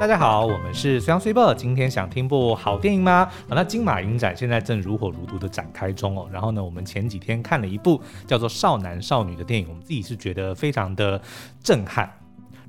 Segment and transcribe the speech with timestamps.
[0.00, 1.52] 大家好，我们是 Sun Super。
[1.52, 3.28] 今天想听部好电影吗？
[3.48, 6.28] 啊，那金马影展现在正如火如荼的展开中哦。
[6.32, 11.20] 然后呢，我们前几天看了一部叫做《少男少女》的电影，我们自己是觉得非常的
[11.64, 12.08] 震撼。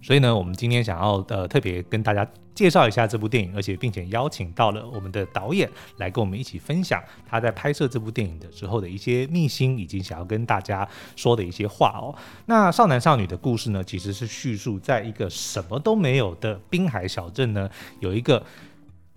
[0.02, 12.16] 所以呢，我们今天想要呃特别跟大家介绍一下这部电影，而且并且邀请到了我们的导演来跟我们一起分享他在拍摄这部电影的时候的一些秘辛，以及想要跟大家说的一些话哦。
[12.46, 17.70] 那少男少女的故事呢，其实是叙述在一个什么都没有的滨海小镇呢，
[18.00, 18.44] 有一个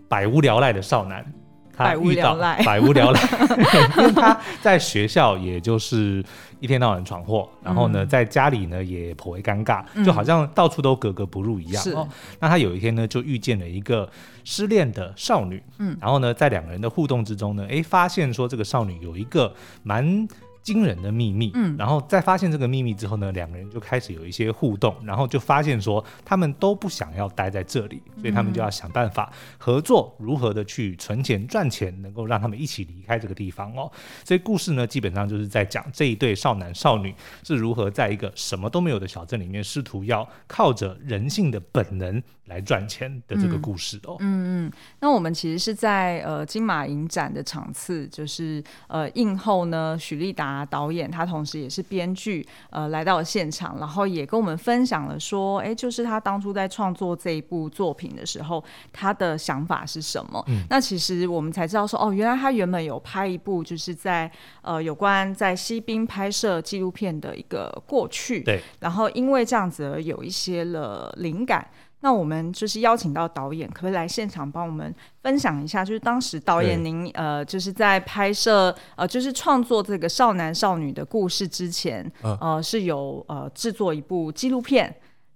[0.08, 1.32] 百无聊赖的少男。
[1.76, 3.20] 他遇到 百无聊赖，
[3.98, 6.24] 因为他在学校也就是
[6.60, 11.82] 一天到晚闯祸，然后呢，在家里呢也颇为尴尬，就好像到处都格格不入一样。
[11.94, 12.06] 哦，
[12.40, 14.08] 那他有一天呢，就遇见了一个
[14.44, 19.52] 失恋的少女，嗯，然后呢，在两个人的互动之中呢，诶，发现说这个少女有一个
[19.82, 20.26] 蛮。
[20.62, 33.90] 惊人的秘密，嗯，然后在发现这个秘密之后呢，两个人就开始有一些互动，然后就发现说他们都不想要待在这里，所以他们就要想办法合作，如何的去存钱赚钱，能够让他们一起离开这个地方哦。
[34.24, 44.16] 所以故事呢，基本上就是在讲这一对少男少女是如何在一个什么都没有的小镇里面，试图要靠着人性的本能来赚钱的这个故事哦。
[44.20, 50.52] 嗯嗯，那我们其实是在呃金马影展的场次，就是呃映后呢，许立达。
[50.52, 60.44] 啊，导演他同时也是编剧，呃，来到了现场，然后也跟我们分享了说，哎，就是他当初在创作这一部作品的时候，他的想法是什么？
[60.48, 71.66] 嗯，那其实我们才知道说，哦，原来他原本有拍一部，就是在呃有关在西滨拍摄纪录片的一个过去，对，然后因为这样子而有一些了灵感。
[72.02, 75.84] 那我们就是邀请到导演，可不可以来现场帮我们分享一下？
[75.84, 84.94] 就是当时导演您呃，就是在拍摄呃，就是创作这个少男少女的故事之前，呃，呃是有呃制作一部纪录片。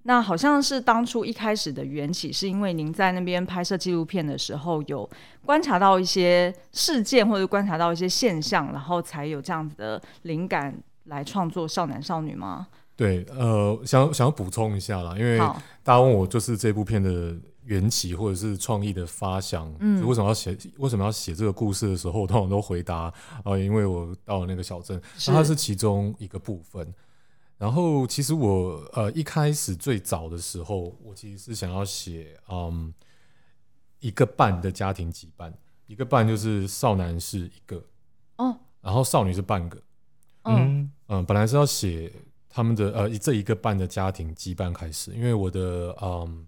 [0.08, 5.08] 那好像是当初一开始的缘起，是因为您在那边拍摄纪录片的时候，有
[5.44, 10.72] 观察到一些事件或者观察到一些现象，然后才有这样子的灵感
[11.06, 12.68] 来创作少男少女吗？
[12.96, 15.36] 对，呃，想想要补充一下啦，因为
[15.82, 23.12] 大家问我就是这部片的缘起或者是创意的发想，嗯，为什么要写为什么要写这个故事的时候，我通常都回答啊、
[23.44, 26.90] 呃，因为我到了那个小镇，那它是其中一个部分。
[27.58, 32.94] 然后其实我呃一开始最早的时候，我其实是想要写嗯
[34.00, 35.52] 一个半的家庭羁绊，
[35.86, 37.84] 一个半就是少男是一个
[38.36, 39.78] 哦，然后少女是半个，
[40.44, 42.10] 嗯嗯，本来是要写。
[42.56, 46.46] 他们的呃，这一个半的家庭羁绊开始，因为我的嗯，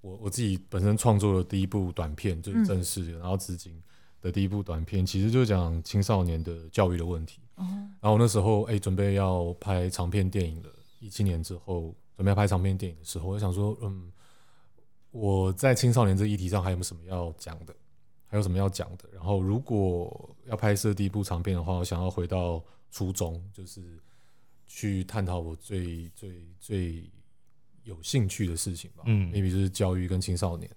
[0.00, 3.78] 我我自己本身创作的第一部短片就是正式的，嗯、然后资金
[4.22, 7.42] 的第一部短片，其实就是讲青少年的教育的问题。
[7.56, 7.66] 哦、
[8.00, 10.70] 然后那时候哎，准备要拍长片电影了，
[11.00, 14.10] 一七年之后准备要拍长片电影的时候，我想说，嗯，
[15.10, 17.76] 我在青少年这议题上还有没有什么要讲的？
[18.26, 19.04] 还有什么要讲的？
[19.12, 24.00] 然后如果要拍摄第一部长片的话，我想要回到初中，就是。
[24.76, 27.10] 去探讨我最最最
[27.82, 30.70] 有兴趣的事情吧，嗯，maybe 就是教育跟青少年。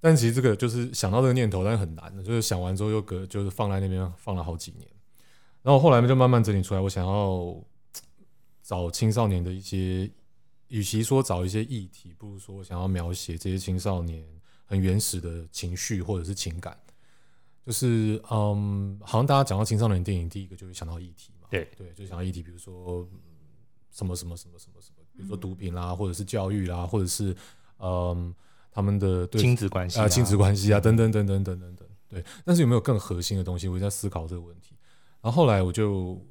[0.00, 4.88] 但其实这个就是想到这个念头，但是很难的，就是想完之后又隔，就是放在那边放了好几年。
[5.62, 7.60] 然后后来就慢慢整理出来，我想要
[8.62, 10.08] 找青少年的一些，
[10.68, 14.24] 与其说找一些议题，不如说我想要描写这些青少年
[14.64, 16.78] 很原始的情绪或者是情感。
[17.66, 21.32] 就是嗯，好像大家讲到青少年电影，第一个就会想到议题。
[21.50, 23.08] 对对，就想要议题，比如说
[23.90, 27.34] 什么什么什么什么什么，比如说毒品啦，或者是教育啦，或者是
[27.78, 28.34] 嗯
[28.70, 31.88] 他们的亲子关系啊，亲子关系啊，等等等等等等等。
[32.08, 33.66] 对，但是有没有更核心的东西？
[33.68, 34.76] 我在思考这个问题。
[35.22, 36.24] 然后后来我就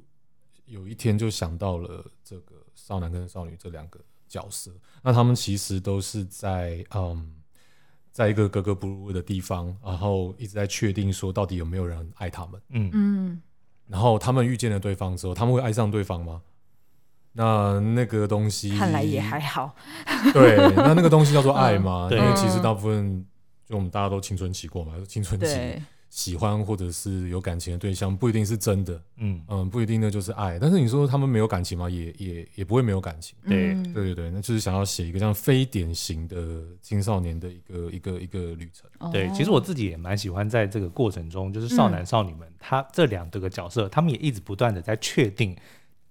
[0.64, 4.72] 有一天就想到了这个少男跟少女这两个角色，
[5.02, 7.34] 那他们其实都是在嗯，
[8.10, 12.62] 在一个格格不入的地方，然后一直在确定说到底有没有人爱他们。
[12.70, 13.42] 嗯嗯。
[13.88, 16.42] 然后他们遇见了对方之后，他们会爱上对方吗？
[17.32, 19.74] 那那个东西看来也还好。
[20.32, 22.08] 对，那那个东西叫做爱嘛？
[22.10, 23.24] 嗯、因为其实大部分
[23.68, 25.82] 就我们大家都青春期过嘛，青春期
[26.16, 30.58] 喜欢或者是有感情的对象不一定是真的，嗯嗯，不一定那就是爱。
[30.58, 31.90] 但是你说他们没有感情吗？
[31.90, 33.36] 也也也不会没有感情。
[33.46, 39.12] 对对对对，那就是想要写一个这样非典型的青少年的一个一个一个旅程。
[39.12, 45.54] 对，其实我自己也蛮喜欢在这个过程中，就是少男少女们他这两个个角色，他们也一直不断的在确定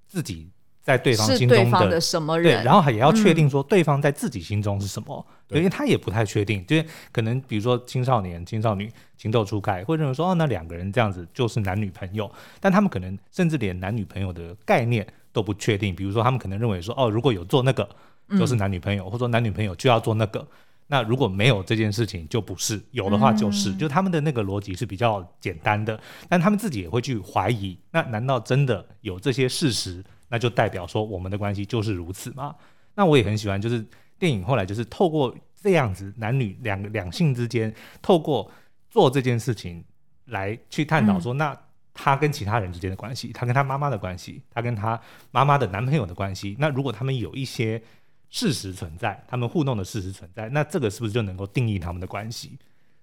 [0.08, 0.52] 自己。
[0.86, 2.62] 在对方心中的，对方的什么人？
[2.62, 8.88] 对，然后也要确定说对方在自己心中是什么，因为他也不太确定，就是可能比如说青少年、青少女
[9.18, 15.04] 情窦初开，会认为说哦，那两个人这样子就是男女朋友，但他们可能甚至连男女朋友的概念
[15.34, 17.90] 都不确定，比如说他们可能认为说哦，如果有做那个
[18.38, 20.48] 就是男女朋友，嗯、或者说男女朋友就要做那个，
[20.86, 23.72] 那如果没有这件事情，就不是；有的话，就是。
[23.72, 26.00] 嗯、就他们的那个逻辑是比较简单的，
[26.30, 27.76] 但他们自己也会去怀疑。
[27.90, 30.04] 那难道真的有这些事实？
[30.28, 32.56] 那就代表说我们的关系就是如此嘛？
[32.96, 33.86] 那我也很喜欢，就是
[34.18, 38.52] 电影后来就是透过这样子男女两个两性之间，透过
[38.90, 39.84] 做这件事情
[40.26, 41.62] 来去探讨说，嗯、那
[41.94, 45.00] 他跟其他人之间的关系，他跟他妈妈的关系，他跟他
[45.32, 46.56] 妈妈的男朋友的关系。
[46.60, 47.82] 那如果他们有一些。
[48.32, 52.58] 事实存在，他们互动的事实存在，那这个是不是就能够定义他们的关系？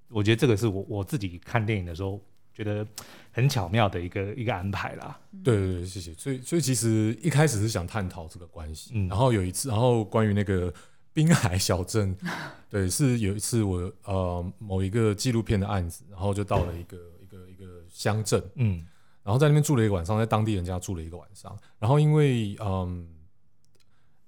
[0.09, 2.21] 我觉得这个是我我自己看电影的时候
[2.53, 2.87] 觉得
[3.31, 5.19] 很巧妙的一个一个安排啦。
[5.45, 6.13] 对对对，谢谢。
[6.15, 10.73] 所以所以其实一开始是想探讨这个关系，嗯，然后有一次，然后关于那个
[11.13, 12.17] 滨海小镇，
[12.71, 18.87] 对，是有一次我呃某一个纪录片的案子，然后就到了一个一个一个乡镇，嗯，
[19.23, 23.09] 然后在那边住了一个晚上，在当地人家住了一个晚上，然后因为嗯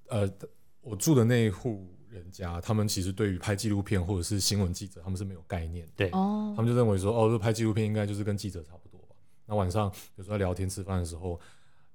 [0.09, 0.21] 呃。
[0.21, 0.31] 呃
[0.87, 5.93] 我住的那一户人家，他们其实对于拍纪录片或者是新闻记者，他们是没有概念的。
[5.97, 9.17] 对，他们就认为说，哦，这拍纪录片应该就是跟记者差不多吧。
[9.47, 11.33] 那晚上比如说在聊天吃饭的时候，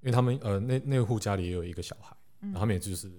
[0.02, 3.10] 因为他们呃那那户家里也有一个小孩，然后他们也就是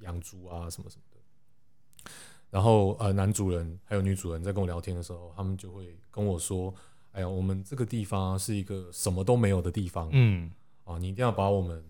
[0.00, 2.10] 养猪啊什么什么的。
[2.50, 6.74] 然后呃男主人还有女主人在跟我聊天的时候，他们就会跟我说，
[7.12, 10.50] 哎呀，我们这个地方是一个什么都没有的地方，嗯，
[10.84, 11.84] 啊，你一定要把我们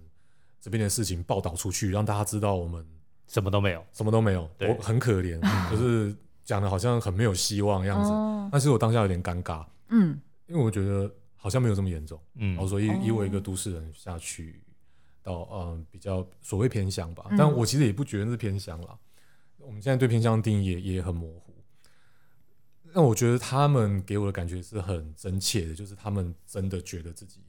[0.60, 2.84] 这边的事情报道出去，让大家知道我们。
[3.28, 5.38] 什么都没有，什么都没有，我很可怜，
[5.70, 8.10] 就是讲的好像很没有希望的样子。
[8.10, 14.60] 哦、但是我当下有点尴尬，嗯，因为我觉得好像没有这么严重，嗯，然后所以以我一个都市人下去
[15.22, 18.98] 到嗯比较所谓偏乡吧，嗯、但我其实也不觉得是偏乡啦。
[19.58, 21.54] 我们现在对偏乡的定义也也很模糊。
[22.94, 27.42] 那我觉得他们给我的感觉是很真切的，就是他们真的觉得自己。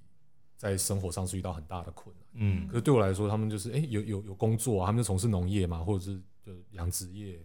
[0.58, 7.40] 在生活上是遇到很大的困难，嗯，可是对我来说，他们就是哎、欸，有有有工作啊，他们就从事农业嘛，或者是就养殖业，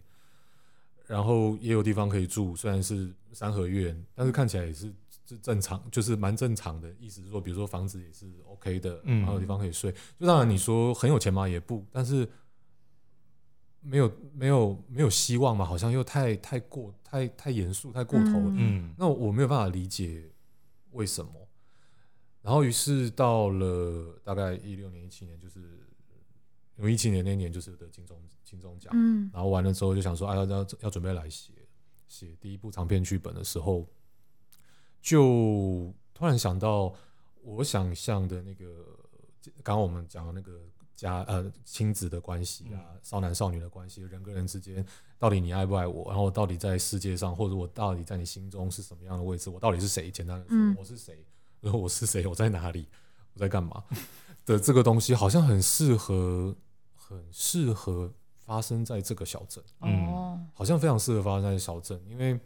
[1.07, 4.93] 然后也有地方可以住，虽然是三合院，但是看起来也是
[5.25, 6.93] 是正常，就是蛮正常的。
[6.99, 9.91] 意思是说，比如说房子也是 OK 的，然后有地方可以睡。
[10.19, 11.47] 就当然你说很有钱嘛？
[11.47, 12.27] 也不，但是
[13.81, 20.29] 没有没有没有希望嘛，好像又太太过太太严肃太过头了，嗯，那我没有办法理解
[20.91, 21.44] 为什么。
[22.45, 25.59] 然后，于是到了大概一六年、一七年，就是
[26.77, 31.53] 因为一七年那年就是得金钟金钟奖，嗯，然后完了之后就想说，哎，要要要准备来写
[32.07, 33.87] 写第一部长篇剧本的时候，
[35.01, 36.93] 就突然想到
[37.41, 38.65] 我想象的那个，
[39.63, 40.61] 刚刚我们讲的那个
[40.95, 44.85] 家呃亲子的关系啊，嗯、少男少女的关系，人跟人之间
[45.17, 46.05] 到底你爱不爱我？
[46.09, 49.49] 然后我到底在世界上，或者我到底在你心中是什么样的位置？
[49.49, 50.11] 我到底是谁？
[50.11, 51.25] 简单的说，嗯、我是谁？
[51.61, 52.25] 然后我是谁？
[52.27, 52.87] 我在哪里？
[53.33, 53.83] 我在干嘛？
[54.45, 56.55] 的这个东西好像很适合，
[56.93, 59.63] 很适合发生在这个小镇。
[59.81, 62.39] 嗯，好像非常适合发生在小镇，因为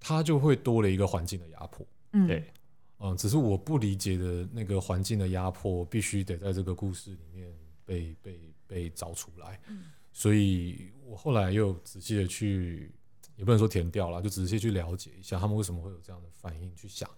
[0.00, 1.86] 它就会多了一个环境的压迫。
[2.12, 2.50] 嗯，对，
[2.98, 7.54] 嗯，只是我不理解的那个环境的压迫，必须得在这个故事里面
[7.84, 9.60] 被被被找出来。
[9.68, 12.90] 嗯，所以我后来又仔细的去，
[13.36, 17.08] 也不能说填掉了，就仔细去了解一下他们为什么会有这样的反应，去想。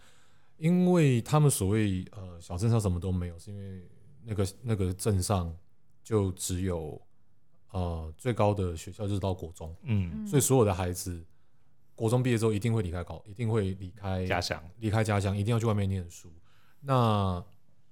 [0.57, 3.89] 因为他们所谓呃小镇上什么都没有，是因为
[4.23, 5.55] 那个那个镇上
[6.03, 7.01] 就只有
[7.71, 11.25] 呃最高的学校就是到国中，嗯，所以所有的孩子
[11.95, 16.33] 国中毕业之后一定会离开高，一定会离开家乡，离开家乡，一定要去外面念书。
[16.81, 17.45] 那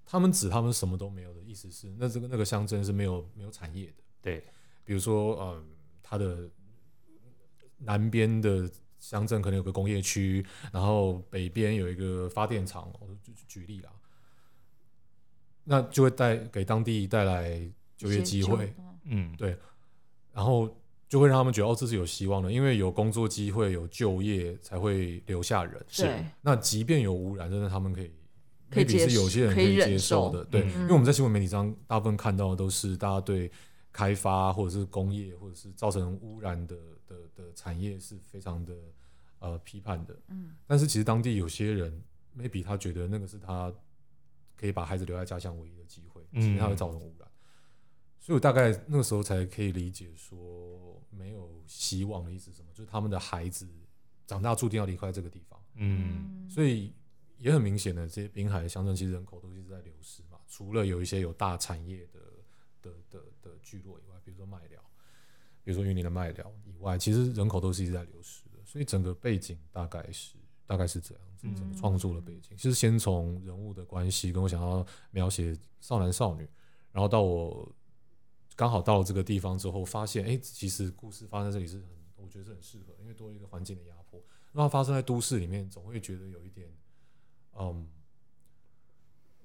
[0.07, 4.45] 他们指他们什么都没有的意思是，那这个那个乡镇是没有没有产业的，对，
[4.85, 5.67] 比如说嗯，
[6.03, 6.49] 它的
[7.79, 8.71] 南边的。
[9.03, 13.91] 乡镇可能有个工业区，然后北边有一个发电厂，我就举例啦，
[15.65, 17.61] 那就会带给当地带来
[17.97, 19.57] 就业机会，嗯，对，
[20.33, 20.73] 然后
[21.09, 25.85] 就会让他们觉得哦，这是有希望的，因为有工作机会、有就业才会留下人。
[25.89, 26.09] 是，
[26.41, 28.13] 那即便有污染，真的他们可以，
[28.71, 33.51] 可以是有些人可以接受的，对，因为我们在新闻媒体上大部分看到的都是大家对
[33.93, 36.77] 开发或者是工业或者是造成污染的。
[37.07, 38.75] 的的产业是非常的
[39.39, 42.03] 呃批判的，嗯，但是其实当地有些人
[42.35, 43.71] ，maybe 他觉得那个是他
[44.57, 47.29] 可以把孩子留在家乡唯一的机会，嗯，他会造成污染，
[48.19, 53.69] 所以我大概那个时候才可以理解说没有希望的意思是什么，就是他们的孩子
[54.27, 56.95] 长大注定要离开这个地方，嗯，所以
[57.37, 62.22] 也很明显的，这些滨海的乡镇其实人口都一直在流失嘛，除了有一些有大产业的的
[63.43, 64.81] 的的聚落以外，比如说麦寮。
[65.65, 70.35] 比如说云林的麦寮以外，其实人口都是一直在流失的，所以整个背景大概是
[70.67, 76.49] 大概是这样子，整个创作的背景，其实先从人物的关系跟我想要描写少男少女，
[76.91, 77.73] 然后到我
[78.57, 84.21] 刚好到了这个地方之后，发现哎、欸，其实故事发生在这里是很我觉得是很适合，因为多了一个环境的压迫。
[84.51, 86.69] 那它发生在都市里面，总会觉得有一点，
[87.57, 87.89] 嗯，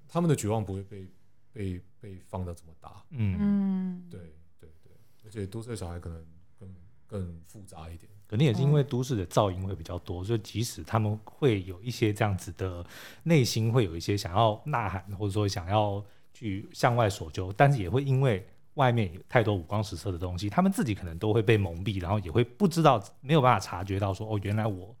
[0.08, 1.08] 他们的绝望不会被
[1.58, 3.02] 被被放到这么大。
[3.10, 4.20] 嗯，对
[4.60, 4.92] 对对，
[5.24, 6.24] 而且都市的小孩可能
[6.56, 6.72] 更
[7.08, 8.08] 更复杂一点。
[8.28, 12.86] 可能也是因为都市的噪音会比较多，所以即使他们会有一些这样子的
[13.24, 24.94] 内心会有一些想要呐喊，或者说想要去向外索求，但是也会因为外面有太多五光十色的东西，他们自己可能都会被蒙蔽，然后也会不知道没有办法察觉到说哦，原来我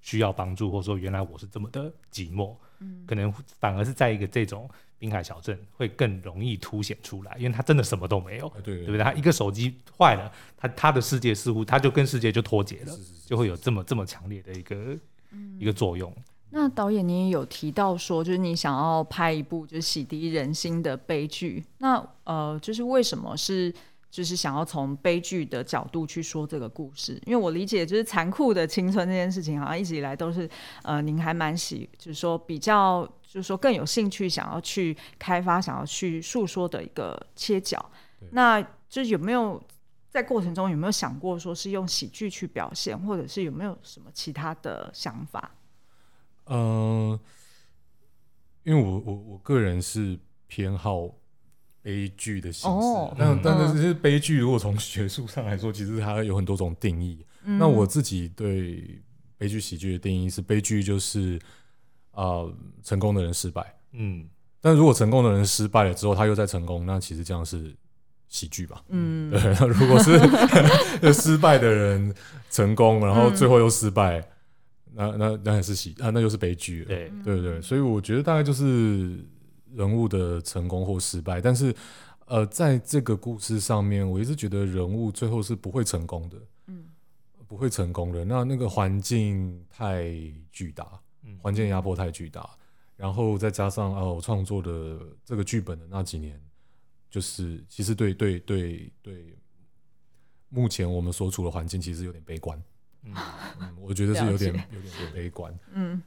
[0.00, 4.68] 需要帮助，或者说原来我是这么的寂寞，嗯，可能反而是在一个这种。
[5.00, 8.98] 滨海小镇会更容易凸显出来，因为他真的什么都没有，对，对不对？
[8.98, 14.98] 他一个手机坏了，他他的世界似乎他就跟世界就脱节了，是是是是，就会有这么这么强烈的一个、
[15.30, 16.12] 嗯、一个作用。
[16.50, 23.72] 那导演，你也有提到说，就是你想要拍一部就是洗涤人心的悲剧，那呃，就是为什么是？
[24.10, 30.48] 就是想要从悲剧的角度去说这个故事，因为我理解就是残酷的青春这件事情，好像一直以来都是
[30.82, 37.90] 呃，您还蛮喜，就是说比较，就是说更有兴趣想要去开发、想要去诉说的一个切角。
[38.30, 39.62] 那就是有没有
[40.08, 45.50] 在过程中有没有想过说是用喜剧去表现，或者是有没有什么其他的想法？
[46.46, 47.20] 嗯、呃，
[48.64, 51.10] 因为我我我个人是偏好。
[51.82, 54.38] 悲剧的形式，哦、但但是，是悲剧。
[54.40, 57.24] 如果从学术上来说，其实它有很多种定义。
[57.44, 59.00] 嗯、那我自己对
[59.38, 61.38] 悲剧喜剧的定义是：悲剧就是
[62.10, 63.74] 啊、呃，成功的人失败。
[63.92, 64.28] 嗯，
[64.60, 67.74] 但如果成功的人失败了之后，他又再成功，那其实这样是
[68.28, 68.82] 喜剧吧？
[68.88, 69.40] 嗯， 对。
[69.60, 70.18] 那如果是
[71.14, 72.12] 失败的人
[72.50, 74.18] 成功，然后最后又失败，
[74.96, 76.84] 嗯、那那那也是喜啊，那就是悲剧。
[76.84, 79.24] 对对对，所以我觉得大概就是。
[79.78, 81.72] 人物的成功或失败，但是，
[82.26, 86.84] 呃，在这个故事上面，我一直觉得人物最后是不会成功的，嗯，
[87.46, 88.24] 不会成功的。
[88.24, 90.02] 那那个环境太
[90.50, 92.50] 巨大，嗯，环境压迫太巨大，
[92.96, 96.42] 然后再加上哦，我创作的这个剧本的那几年，
[97.08, 99.38] 就是其实对对对对，
[100.48, 102.60] 目前我们所处的环境其实有点悲观，
[103.04, 103.14] 嗯，
[103.60, 106.02] 嗯，我觉得是有点解有点悲观，嗯，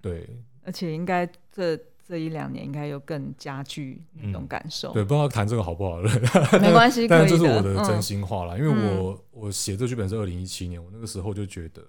[0.00, 0.26] 对，
[0.62, 1.78] 而且应该这。
[2.06, 4.92] 这一两年应该又更加剧那种感受。
[4.92, 5.96] 嗯、对，不知道谈这个好不好？
[6.60, 8.56] 没关系， 但这是我的真心话啦。
[8.56, 11.82] 嗯、因为我我写这剧本是二零一七年，我那个时候就觉得，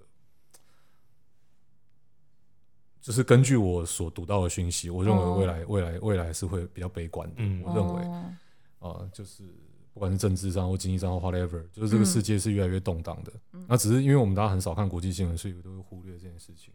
[3.01, 7.36] 就是根据我所读到的讯息，我认为未来、哦、未来未来是会比较悲观的。
[7.39, 8.38] 嗯、我认为，啊、
[8.79, 9.43] 哦呃，就是
[9.93, 13.34] 不管是政治上或经济上或 whatever，就是这个世界是越来越动荡的。
[13.51, 16.74] 嗯、那只是因为我们大家很少看国际新闻，所以我都会忽略这件事情。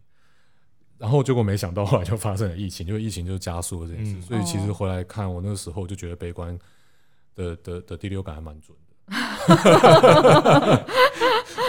[1.00, 4.16] 然后结果没想到，后来就发生了疫情，就疫情就加速了这件事。
[4.18, 6.58] 嗯、所以其实回来看，我那个时候就觉得悲观
[7.34, 8.84] 的的的第六感还蛮准的。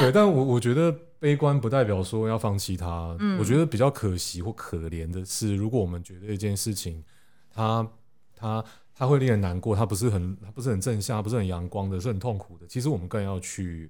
[0.02, 3.16] 对，但我我觉得悲观不代表说要放弃它。
[3.20, 7.02] 嗯、我觉得比较可惜或可怜的是，如果我们觉得一件事情，
[7.50, 7.90] 它
[8.36, 8.62] 它
[8.94, 12.68] 它会令人难过，它不是很它不是很正向，不是很阳光的，是很痛苦的。
[12.68, 13.90] 其实我们更要去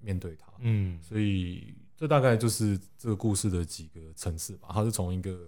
[0.00, 0.48] 面对它。
[0.58, 1.72] 嗯，所以。
[1.98, 4.68] 这大概就是这个故事的几个层次吧。
[4.70, 5.38] 它是从一个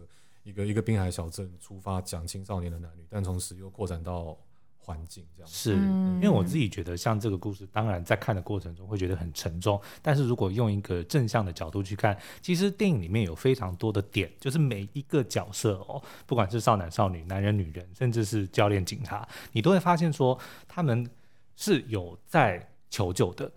[0.43, 4.37] 一个一个滨海小镇出发，讲青少年的男女，但同时又扩展到
[4.79, 5.51] 环境这样。
[5.51, 21.07] 是，因为我自己觉得，像这个故事，当然在看的过程中会觉得很沉重，但是如果用一个正向的角度去看，其实电影里面有非常多的点，就是每一个角色哦，不管是少男少女、男人女人，甚至是教练警察，你都会发现说他们
[21.57, 23.53] 是有在求救的。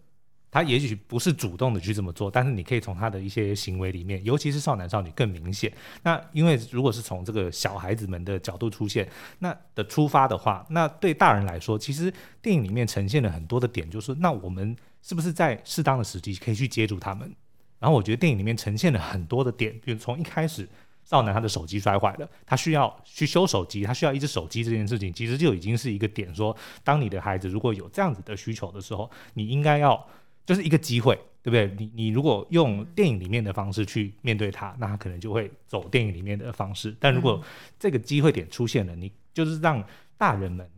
[0.52, 5.72] 他也许不是主动的去这么做，但是你可以从他的一些行为里面，尤其是少男少女更明显。
[6.04, 17.34] 那因为如果是从这个小孩子们的角度出现，那的出发的话，那对大人来说，其实电影里面呈现了很多的点，就是那我们是不是在适当的时机可以去接住他们？
[17.80, 20.68] 然后我觉得电影里面呈现了很多的点，比如从一开始
[21.06, 26.54] 少男他的手机摔坏了，他需要去修手机，他需要一只手机这件事情，其实就已经是一个点，说
[26.84, 30.06] 当你的孩子如果有这样子的需求的时候，你应该要。
[30.54, 31.74] 就是一个机会，对不对？
[31.78, 36.94] 你你如果用电影里面的方式去面对它，那他可能就会走电影里面的方式。
[37.00, 37.42] 但如果
[37.80, 39.82] 这个机会点出现了，你就是让
[40.18, 40.70] 大人们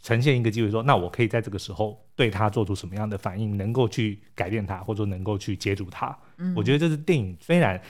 [0.00, 6.18] 呈现一个机会，说，那我可以在这个时候对他做出什么样的反应，能够去改变他，或者说能够去接住他。
[6.38, 7.80] 嗯，我觉得这是电影虽然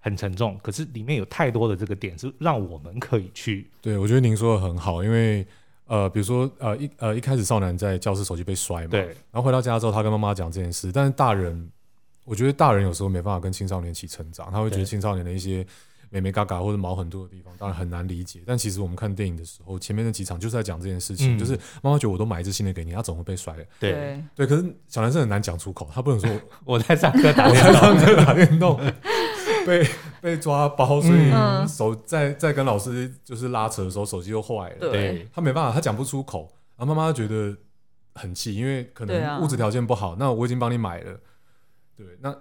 [0.00, 3.70] 很沉重，可是里面有太多的这个点是让我们可以去。
[3.80, 5.46] 对，我觉得您说的很好，因为。
[5.86, 11.70] 呃，比如说，呃，一呃一开始少男在教室手机被摔嘛，对，然后回到家之后，他跟妈妈讲这件事，但是大人，
[12.24, 15.66] 我觉得大人有时候没办法跟青少年一起成长，他会觉得青少年的一些
[16.10, 18.40] 美眉嘎嘎或者毛很多的地方，当然很难理解。
[18.46, 23.54] 但其实我们看电影的时候，前面那几场就是在讲这件事情，嗯、就是妈妈觉得我都买一只新的给你，他总会被摔。
[23.78, 24.22] 对。
[24.34, 26.30] 对，可是小男生很难讲出口，他不能说
[26.64, 28.80] 我在上课打电动，我在上课打电动，
[29.66, 29.88] 被
[30.20, 31.30] 被抓包，所以
[31.66, 34.90] 手在在跟老师就是拉扯的时候，手机又坏了。
[34.90, 37.56] 对，他没办法，他讲不出口，然后妈妈觉得
[38.14, 40.16] 很气，因为可能物质条件不好。
[40.18, 41.18] 那我已经帮你买了，
[41.96, 42.34] 对，那。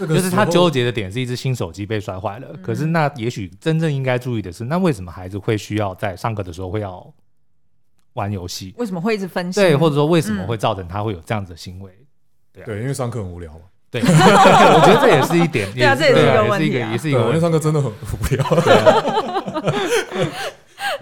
[0.00, 7.14] 就是他纠结的点是一只新手机被摔坏了，嗯、可是那也许真正应该注意的是，那为什么孩子会需要在上课的时候会要
[8.14, 8.74] 玩游戏？
[8.76, 9.62] 为什么会一直分心？
[9.62, 11.96] 对，或者说为什么会造成他会有这样子的行为？
[12.52, 13.60] 对、啊、对，因为上课很无聊嘛。
[13.90, 15.66] 对， 我觉得这也是一点。
[15.72, 17.94] 对啊，这也是一个问题、啊，也是一个，我那上课真的很无
[18.30, 18.44] 聊。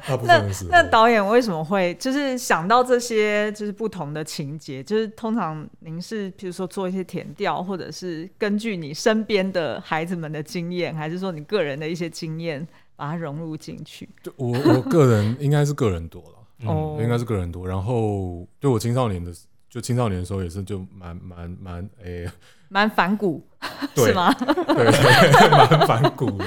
[0.23, 0.40] 那
[0.71, 4.81] 那导演为什么会就是想到这些就是不同的情节？
[4.81, 12.64] 就是通常您是比如说做一些填调，或者是根据你身边的孩子们的经验，还是说你个人的一些经验
[12.95, 14.09] 把它融入进去？
[14.23, 16.38] 就我我个人应该是个人多了，
[16.71, 17.66] 哦、嗯，应该是个人多。
[17.66, 19.33] 然后对我青少年的
[19.69, 22.31] 就青少年的时候也是就蛮蛮蛮诶，
[22.68, 23.46] 蛮反骨
[23.94, 24.32] 对是吗？
[24.35, 24.90] 对，
[25.50, 26.44] 蛮反骨的。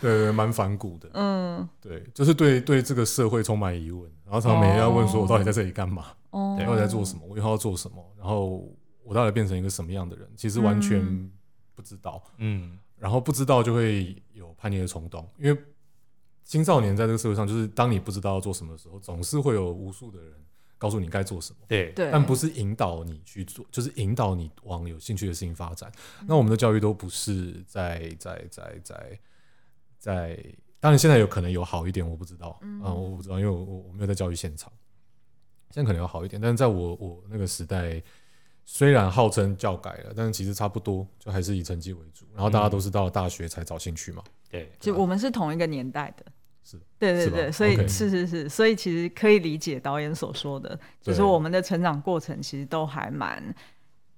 [0.00, 1.08] 对对，蛮反骨的。
[1.14, 6.06] 嗯，对，就是对对这个社会充满疑问，然后常常每天要问说，我到底在这里干嘛？
[6.30, 7.22] 哦，我到底在做什么？
[7.26, 8.04] 我以后要做什么？
[8.18, 8.68] 然后
[9.02, 10.28] 我到底变成一个什么样的人？
[10.36, 11.30] 其实完全
[11.74, 12.22] 不知道。
[12.36, 15.58] 嗯，然后不知道就会有叛逆的冲动，因为
[16.44, 20.32] 青少年在这个社会上，就是当你不知道要做什么的时候，总是会有无数的人
[20.84, 21.58] 告诉你该做什么。
[21.66, 21.92] 对。
[21.92, 25.90] 对，但不是引导你去做，就是引导你往有兴趣的事情发展。
[26.26, 29.20] 那我们的教育都不是在在在在。
[29.98, 30.38] 在，
[30.80, 34.70] 当然现在有可能有好一点，我不知道，嗯，嗯，我不知道，因为我我没有在教育现场，
[35.70, 38.02] 现在可能有好一点，但是在我我那个时代，
[38.66, 46.26] 虽然号称教改了，但是其实差不多，就还是以成绩为主，然后大家都是到了大学才找兴趣嘛，对，就我们是同一个年代的，
[46.64, 53.54] 是，对对对，所以 Okay 是是是，所以其实可以理解导演所说的，就是我们的成长过程其实都还蛮。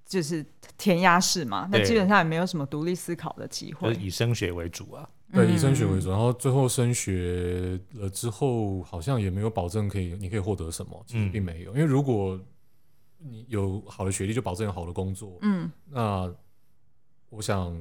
[0.09, 0.41] 就是
[0.77, 5.09] 填鸭式嘛，那基本上也没有什么独立思考的机会，以升学为主啊。
[5.33, 11.73] 对，以升学为主，然后最后升学了之后，好像也没有保证可以，你可以获得什么，其实并没有。
[11.75, 12.39] 因为如果
[13.17, 15.37] 你有好的学历，就保证有好的工作。
[15.41, 16.33] 嗯，那
[17.27, 17.77] 我想，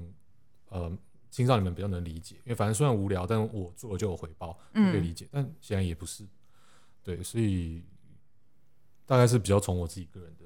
[0.70, 0.90] 呃，
[1.30, 5.28] 青少年们比较能理解，因为反正虽然无聊，但我做了就有回报，可以理解。
[5.30, 6.26] 但显然也不是，
[7.02, 7.82] 对，所以
[9.04, 10.44] 大概是比较从我自己个人的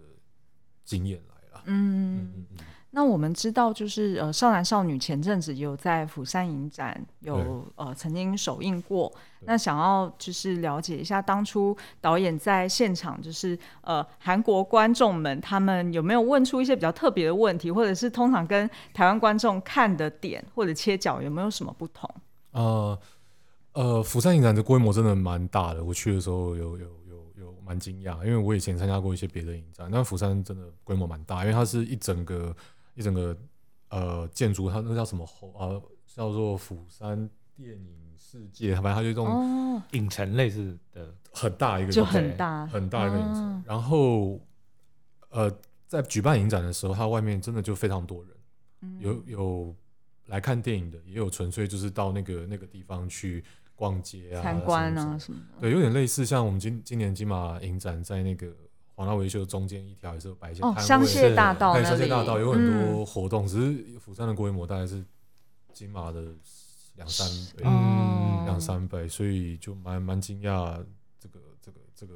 [0.84, 2.46] 经验来啦嗯嗯。
[2.50, 2.58] 嗯，
[2.92, 9.12] 那我们知道，就是呃，少男少女前阵子有在釜山影展有呃曾经首映过。
[9.42, 22.08] 那想要就是了解一下，当初导演在现场，就是呃韩国观众们他们有没有问出一些比较特别的问题，或者是通常跟台湾观众看的点或者切角有没有什么不同？
[22.50, 22.98] 呃
[23.72, 27.00] 呃，釜山影展的规模真的蛮大的，我去的时候有有。
[27.62, 32.52] 蛮惊讶，因为我以前参加过一些别的影展，那釜山真的规模蛮大，因为它是一整个
[33.00, 33.36] 一整个
[33.88, 35.26] 呃建筑，它那个叫什么？
[35.54, 43.42] 呃，叫做釜山电影世界，反正它就这种、哦、影城类似的很大一个，就很大很大一个影城。
[43.42, 44.38] 哦、然后
[45.30, 45.50] 呃，
[45.88, 48.36] 在举办影展的时候，它外面真的就非常多人，
[48.82, 49.74] 嗯、有有
[50.26, 53.42] 来看电影的，也有纯粹就是到那个那个地方去。
[53.80, 58.54] 逛街啊，参观啊，什么的，对，有点类似，像我们今今年金马影展在那个
[59.00, 65.02] 华纳维修中间一条也是有摆一些摊位，香榭大道香榭大道有很多活动，只是釜山的规模大概是
[65.72, 66.22] 金马的
[66.96, 70.76] 两三倍，嗯，两三倍，所以就蛮蛮惊讶，
[71.18, 72.14] 这个这个这个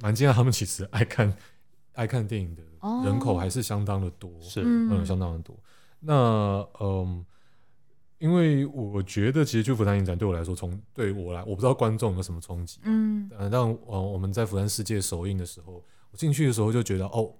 [0.00, 1.32] 蛮惊讶，他们其实爱看
[1.92, 2.62] 爱看电影的
[3.04, 5.56] 人口还是相当的多，是嗯，相当的多。
[6.00, 7.24] 那嗯。
[8.18, 12.80] 因为我觉得，其实去釜山影展对我来说，从对我来，我不知道观众有什么冲击。
[12.82, 15.74] 嗯，但我我们在釜山世界首映的时候，
[16.10, 17.30] 我进去的时候就觉得，哦，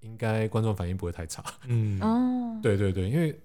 [0.00, 1.42] 应该观众反应不会太差。
[1.66, 3.36] 嗯，哦，对对对，因为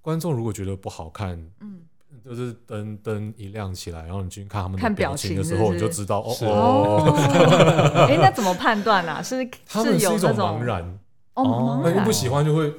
[0.00, 1.82] 观众如果觉得不好看，嗯，
[2.24, 7.12] 就是灯灯一亮起来，然后你去看他们的表情的时候，你就知道，哦，
[8.08, 9.20] 哎，那怎么判断啊？
[9.22, 10.98] 是他们是一种茫然，
[11.34, 12.72] 哦，那你不喜欢就会。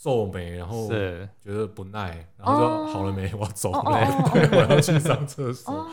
[0.00, 5.88] 皱眉，然后觉得不耐，然后说好了没，我要走了，对，我要去上厕所，哦、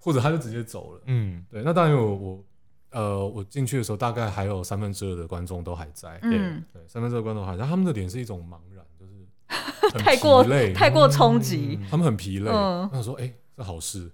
[0.00, 1.00] 或者他就直接走了。
[1.06, 1.62] 嗯，对。
[1.62, 2.44] 那当然我我
[2.90, 6.18] 呃我进去的时候，大概还有三分之二的观众都还在。
[6.22, 12.50] 嗯，对，三分之二观众还在，他们的脸是一种茫然，就是 太过累，太过冲击，他们很疲累。
[12.50, 14.10] 嗯，他说哎，这好事，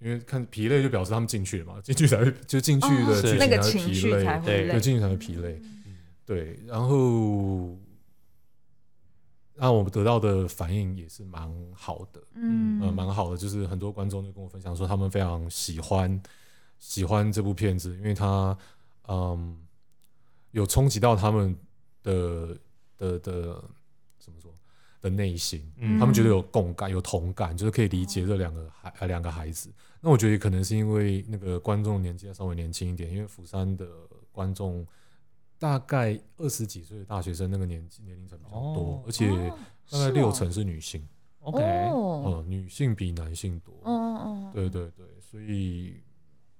[0.00, 3.38] 因为看疲累就表示他们进去了嘛，进去才会就进去的剧
[3.94, 5.62] 情才会疲累，对，进去才会疲累。
[6.26, 7.74] 对，然后。
[9.58, 16.22] 那我们得到的反应也是蛮好的，嗯，呃，蛮好的，就是很多观众就跟我分享说，他们非常喜欢
[16.78, 18.56] 喜欢这部片子，因为他
[19.08, 19.58] 嗯
[20.50, 21.56] 有冲击到他们
[22.02, 22.58] 的
[22.98, 23.64] 的的
[24.18, 24.54] 怎么说
[25.00, 29.72] 的内心，嗯，他们觉得有共感、有同感，就是可以理解这两个孩呃两个孩子。
[30.00, 33.88] 那我觉得可能是因为那个观众年纪稍微年轻一点，因为釜山的
[34.30, 34.86] 观众。
[35.58, 39.28] 大概二十几岁的大学生，那个年纪年龄层比较多，而且
[39.90, 41.06] 大概六成是女性。
[41.40, 43.74] OK，嗯，女性比男性多。
[43.84, 46.02] 嗯嗯，对对对，所以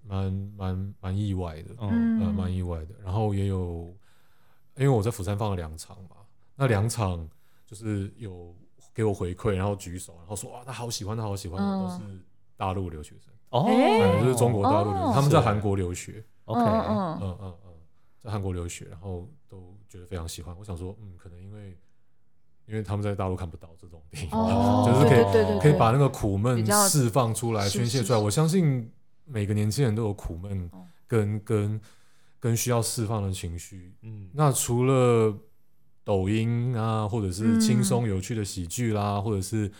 [0.03, 2.95] 蛮蛮蛮意外的，嗯，蛮意外的。
[3.03, 3.95] 然后也有，
[4.77, 6.17] 因为我在釜山放了两场嘛，
[6.55, 7.29] 那两场
[7.67, 8.55] 就是有
[8.95, 12.25] 给我回馈，然后举手，然后说哇，他好喜欢，他好喜欢的都是
[12.57, 13.35] 大陆留学生。
[13.51, 13.67] 哦，
[14.23, 16.25] 就是中国大陆留学，他们在韩国留学。
[16.45, 17.66] OK，嗯嗯嗯。
[18.27, 20.55] 在韩国留学，然后都觉得非常喜欢。
[20.59, 21.79] 我想说，嗯，可能因为
[22.67, 28.19] 因为他们在大陆看不到这种电影，哦、 就是可以对对对对可以把那个苦闷释放出来、宣泄出来。
[28.19, 28.91] 我相信
[29.25, 30.69] 每个年轻人都有苦闷
[31.07, 31.81] 跟、哦、跟
[32.41, 33.95] 跟需要释放的情绪。
[34.03, 35.33] 嗯，那除了
[36.03, 39.71] 抖音啊，或者是轻松有趣的喜剧啦，嗯、或者是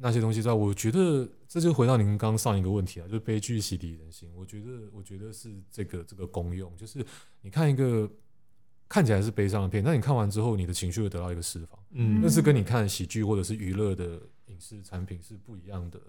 [0.00, 1.28] 那些东西之外，我觉得。
[1.52, 4.30] 这就回到您刚刚上一个问题啊，就是悲剧洗涤人心。
[4.36, 7.04] 我觉得，我觉得是这个这个功用，就是
[7.40, 8.08] 你看一个
[8.88, 11.76] 看起来是悲伤的片，但你看完之后，你的情绪会得到一个释放。
[11.90, 16.00] 嗯，那是跟你看喜剧或者是娱乐的影视产品是不一样的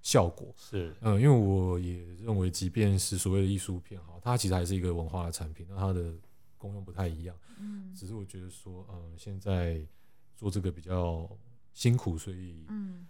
[0.00, 0.54] 效果。
[0.56, 6.14] 是，嗯，因为我也认为，即便是所谓的艺术片哈，它其实还是一个文化的产品，那它的
[6.56, 7.36] 功用不太一样。
[7.60, 9.86] 嗯，只是我觉得说，嗯，现在
[10.34, 11.28] 做这个比较
[11.74, 13.06] 辛苦，所以嗯。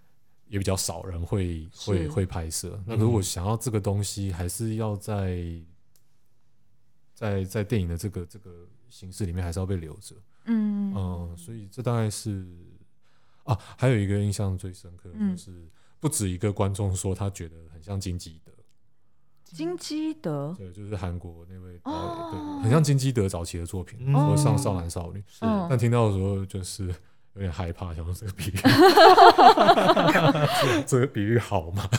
[0.49, 2.83] 也比较少人会会会拍摄。
[2.87, 5.45] 那如果想要这个东西，还是要在
[7.15, 10.17] 在在电影的这个这个形式里面，还是要被留着。
[10.47, 12.47] 嗯嗯，所以这大概是
[13.45, 15.69] 啊，还有一个印象最深刻的就是，
[16.01, 18.53] 不止一个观众说他觉得很像金基德。
[19.45, 25.23] 金基德，对，就是韩国那位导演，对，很像金基德早期的作品，说像少男少女。
[25.27, 26.95] 是，但听到的时候就是。
[27.39, 28.59] 有点害怕，想说这个比喻，
[30.85, 31.89] 这个比喻好吗？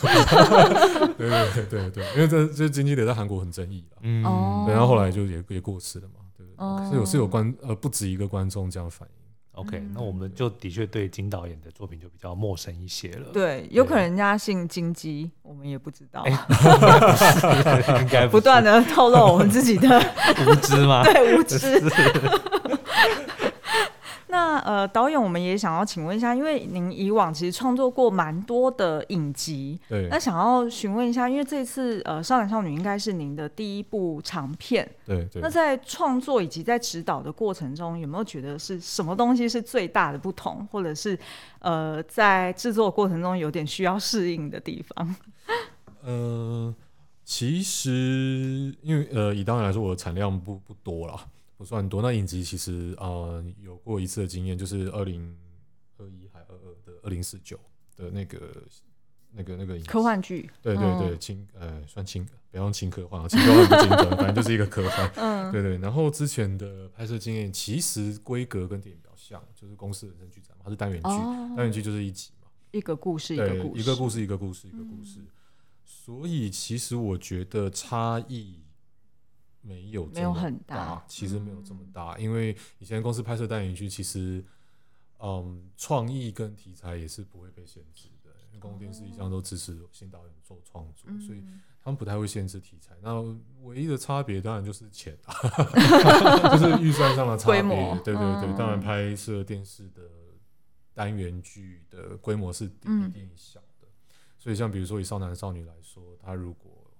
[1.16, 4.22] 对对对对，因为这这金基德在韩国很争议了，嗯，
[4.68, 6.44] 然后后来就也也过世了嘛，对，
[6.90, 9.14] 是有是有观呃不止一个观众这样反应。
[9.54, 13.28] OK，那我们就的确对金导演的作品就比较陌生一些了。
[13.32, 16.22] 对，有可能人家姓金基，我们也不知道，
[18.00, 19.88] 应该不断的透露我们自己的
[20.46, 21.02] 无知吗？
[21.04, 21.58] 对，无知。
[24.30, 35.42] 那呃，导演，我们也想要请问一下，因为您以往其实创作过蛮多的影集，对，那想要询问一下，因为这次呃，《少男少女》应该是您的第一部长片，对对。
[35.42, 41.18] 那在创作以及在指导的过程中，有没有觉得是什么东西是最大的不同，或者是
[41.58, 45.16] 呃，在制作过程中有点需要适应的地方？
[46.04, 46.74] 呃，
[47.24, 51.20] 其实因为呃，以导演来说，我的产量不不多了。
[51.60, 55.36] 不算多，那影集其实呃有过一次的经验，就是二零
[55.98, 57.60] 二一还二二的二零四九
[57.94, 58.64] 的那个
[59.30, 65.76] 那个那个影科幻剧，对对对，轻呃算轻，不要用轻科幻啊，轻科幻不精准，反正就是一个科幻，嗯，对对。
[65.76, 71.08] 然后之前的拍摄经验其实规格跟电影比较像，就是公司人生剧展嘛，它是单元剧，
[71.54, 75.20] 单元剧就是一集嘛，一个故事一个故事，一个故事一个故事一个故事，
[75.84, 78.60] 所以其实我觉得差异。
[79.62, 84.42] 没有没有很大，其实没有这么大，嗯、因为以前公司拍摄单元剧，其实，
[85.18, 91.44] 嗯，创意跟题材也是不会被限制的，因为公共电视一向都支持新导演做创作，嗯、所以
[91.82, 92.94] 他们不太会限制题材。
[93.02, 93.20] 那
[93.62, 95.34] 唯一的差别当然就是钱啊，
[96.56, 97.62] 就是预算上的差别。
[98.02, 100.02] 对对对，嗯、当然拍摄电视的
[100.94, 103.92] 单元剧的规模是比电影小的，嗯、
[104.38, 106.90] 所以像比如说以少男少女来说，他如果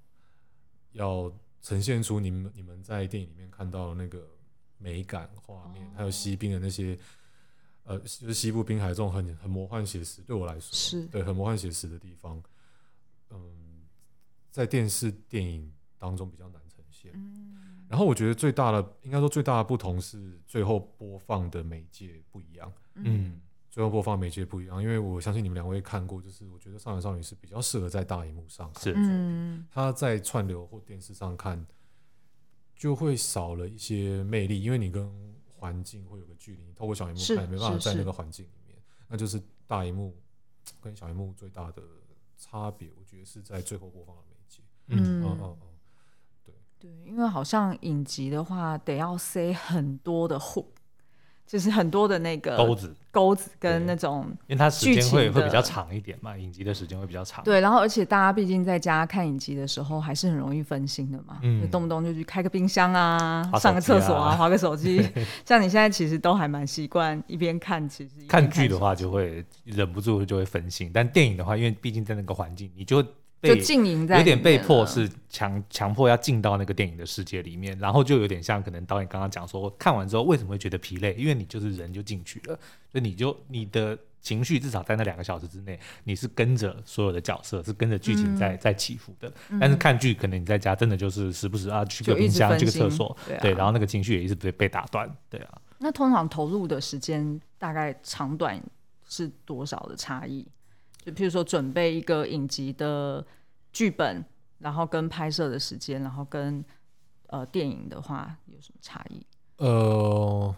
[0.93, 4.29] 要呈现出你们你们在电影里面看到的那个
[4.79, 6.99] 美感画面，还有西滨的那些，
[7.85, 12.43] 呃，就是西部滨海这种很很魔幻写实，对我来说是对很魔幻写实的地方，
[13.31, 13.83] 嗯，
[14.51, 17.13] 在电视电影当中比较难呈现。
[17.89, 22.73] 然后我觉得最大的，应该说最大的不同是最后播放的媒介不一样。
[22.95, 23.41] 嗯。
[23.71, 31.65] 最后播放媒介不一样，因为我相信你们两位看过，就是我觉得《少年少女》是比较适合在大荧幕上看，是，他在串流或电视上看
[32.75, 35.09] 就会少了一些魅力，因为你跟
[35.47, 40.17] 环境会有个距离，透过小荧幕看没办法在那个环境里面，那就是大荧幕
[40.81, 41.81] 跟小荧幕最大的
[42.37, 44.63] 差别，我觉得是在最后播放的媒介。
[44.89, 45.57] 嗯嗯嗯，
[46.45, 50.67] 对对，因为好像影集的话得要塞很多的 hook。
[51.51, 57.43] 就是很多的那个钩子，钩子跟那种，因为它时间会会比较长一点嘛，影集的时间会比较长。
[57.43, 65.05] 对，然后而且大家毕竟在家看影集的时候，还是很容易分心的嘛，嗯，就动不动就去开个冰箱啊，啊上个厕所啊，划个手机。
[65.45, 73.05] 像你现在其实都还蛮习惯一边看，其实看剧的话就会忍不住就会分心，但电影的话，因为毕竟在那个环境，你就。
[73.43, 81.15] 就经营在有点被迫是强强迫要进到那个电影的世界里面，然后就有点像可能导演刚刚讲说，看完之后为什么会觉得疲累？
[81.15, 82.59] 因为你就是人就进去了，
[82.93, 89.33] 所以你就你的情绪至少在那两个小时之内，你是跟着所有的角色，是跟着剧情在、嗯、在起伏的。
[89.59, 95.59] 但是看剧可能你在家真的就是时不时啊去个冰箱、去个厕所，对，然后那个情绪也一直被被打断，对啊。
[95.79, 98.63] 那通常投入的时间大概长短
[99.09, 100.47] 是多少的差异？
[101.03, 103.27] 就譬如说，准备一个影集的
[103.73, 104.23] 剧本，
[104.59, 106.63] 然后跟拍摄的时间，然后跟
[107.29, 109.25] 呃电影的话有什么差异？
[109.57, 110.55] 呃，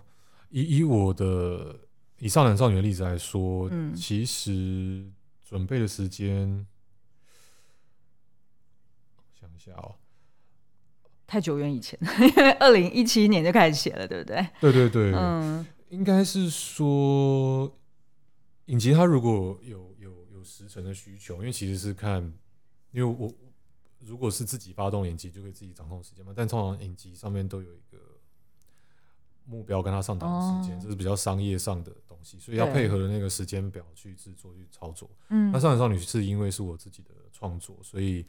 [0.50, 1.78] 以以我的
[2.18, 5.09] 以少男少女的例子来说，嗯，其实
[5.44, 6.66] 准备的时间，
[9.40, 9.94] 想一下哦，
[11.24, 14.44] 太久远以前，因为二零一七年就开始写了，对不对？
[14.61, 17.72] 对对对，嗯，应该是说
[18.64, 19.91] 影集它如果有。
[20.53, 22.23] 时程的需求，因为其实是看，
[22.91, 23.33] 因为我
[24.01, 26.35] 如果是自己发动影集，就可以自己掌控时间嘛。
[26.37, 27.99] 但通常影集上面都有一个
[29.47, 35.09] 目标，跟他上档的时间，这、哦、是比较商业上的东西，所以要配合的那个时间表去制作、去操作。
[35.31, 38.27] 嗯，那少男少女是因为是我自己的创作，所以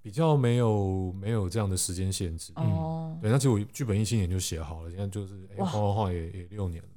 [0.00, 2.52] 比较没有没有这样的时间限制。
[2.56, 6.88] 哦、嗯，对，那其实我剧本一七年就写好了，现在就是画画画也也六年了，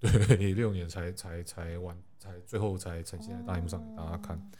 [0.00, 1.96] 对，也 六年才才才完。
[2.18, 4.50] 才最后才呈现在大荧幕上给大家看，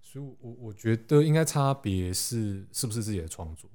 [0.00, 3.68] 所以我，我我觉得应该差别是是不是自己的创作。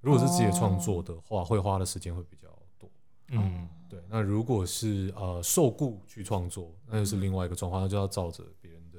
[0.00, 2.90] 如果是自己的创作的话，会花的时间会比较多。
[3.28, 4.02] 嗯，对。
[4.08, 8.98] 那如果是呃受雇去创作，那就是另外一个状况，那就要照着别人的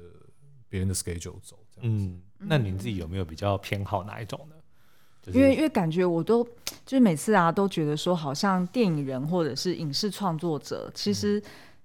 [0.70, 1.58] 别人的 schedule 走。
[1.80, 4.54] 嗯，那您自己有没有比较偏好哪一种呢？
[5.26, 6.42] 因为因为感觉我都
[6.84, 11.42] 就是每次啊都觉得说，好像电影人或者是影视创作者，其实。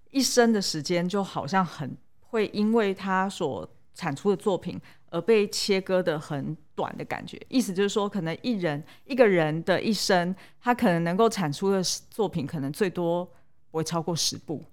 [0.09, 13.25] 一生的时间就好像很会因为他所产出的作品而被切割的很短的感觉，意思就是说，可能一人一个人的一生，他可能能够产出的作品，可能最多
[13.69, 14.63] 不会超过十部。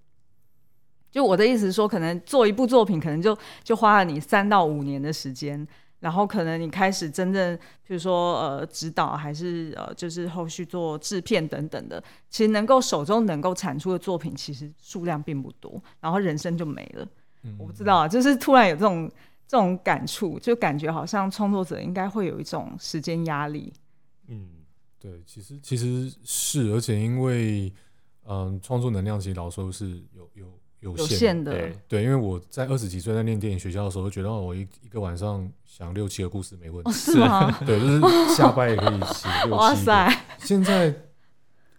[1.10, 5.66] 就我的意思是说，可能做一部作品，可能就就花了你三到五年的时间。
[6.04, 17.08] 然后可能你开始真正，比如说呃指导，还是呃就是后续做制片等等的，其实能够手中能够产出的作品，其实数量并不多，然后人生就没了。
[17.44, 19.10] 嗯、我不知道啊，就是突然有这种
[19.48, 23.72] 这种感触，就感觉好像创作者应该会有一种时间压力。
[24.26, 24.46] 嗯，
[25.00, 27.72] 对，其实其实是，而且因为
[28.26, 30.60] 嗯创作能量其实老实说是有有。
[30.92, 37.50] 有限，有限的，对，对，因为我在二十几岁在念电影学校的时候，觉得我一一个晚上想六七个故事没问题，哦、是吗？
[37.66, 39.56] 对，就是下班也可以写六七个。
[39.56, 40.22] 哇塞！
[40.38, 40.90] 现在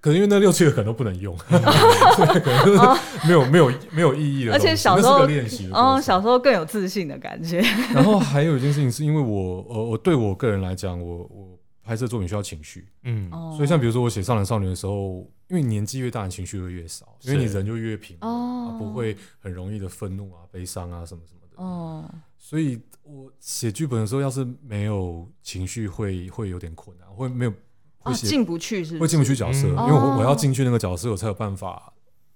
[0.02, 2.80] 可能因为那六七个可能都不能用， 可能就是
[3.28, 4.54] 没有没有没有意义了。
[4.54, 7.60] 而且小时候练习，哦，小时候更有自信的感觉。
[7.94, 11.55] 然后还有一件事情，是因为我呃，我对我个人来讲，我我
[11.86, 15.32] 拍摄作品需要情绪，嗯，所以像比如说我写少男少女的时候。
[15.48, 21.63] 因为年纪越大，情绪会越少，因为你人就越平，哦，不会很容易的愤怒啊、悲伤啊什么什么的。
[21.63, 22.04] 哦，
[22.36, 27.54] 所以我写剧本的时候，要是没有情绪，会会有点困难，会没有
[28.00, 31.93] 会进不去，是会进不去角色，因为我我要进去那个角色，我才有办法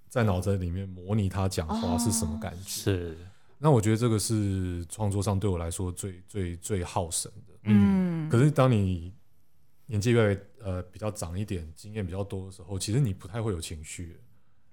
[0.07, 2.69] 在脑子里面模拟他讲话是什么感觉。
[2.69, 3.17] 是，
[3.57, 7.53] 那我觉得这个是创作上对我来说最最最耗神的。
[7.63, 9.11] 嗯，可是当你
[9.89, 14.19] 年纪越来越呃，比较长一点，经验比较多的时候，其实你不太会有情绪，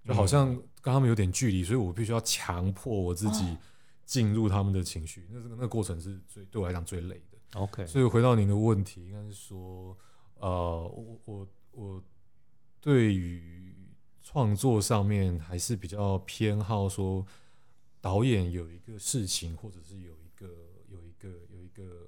[0.05, 3.57] 就好像跟他们有点距离，所以我必须要强迫我自己
[4.05, 7.59] 进入他们的情绪，那这个那个过程是最对我来讲最累的。
[7.59, 9.97] OK，所以回到您的问题，应该是说，
[10.35, 10.49] 呃，
[10.95, 12.05] 我我我
[12.79, 13.75] 对于
[14.23, 17.27] 创作上面还是比较偏好说，
[18.03, 20.47] 导演有一个事情，或者是有一个
[20.91, 22.07] 有一个有一个，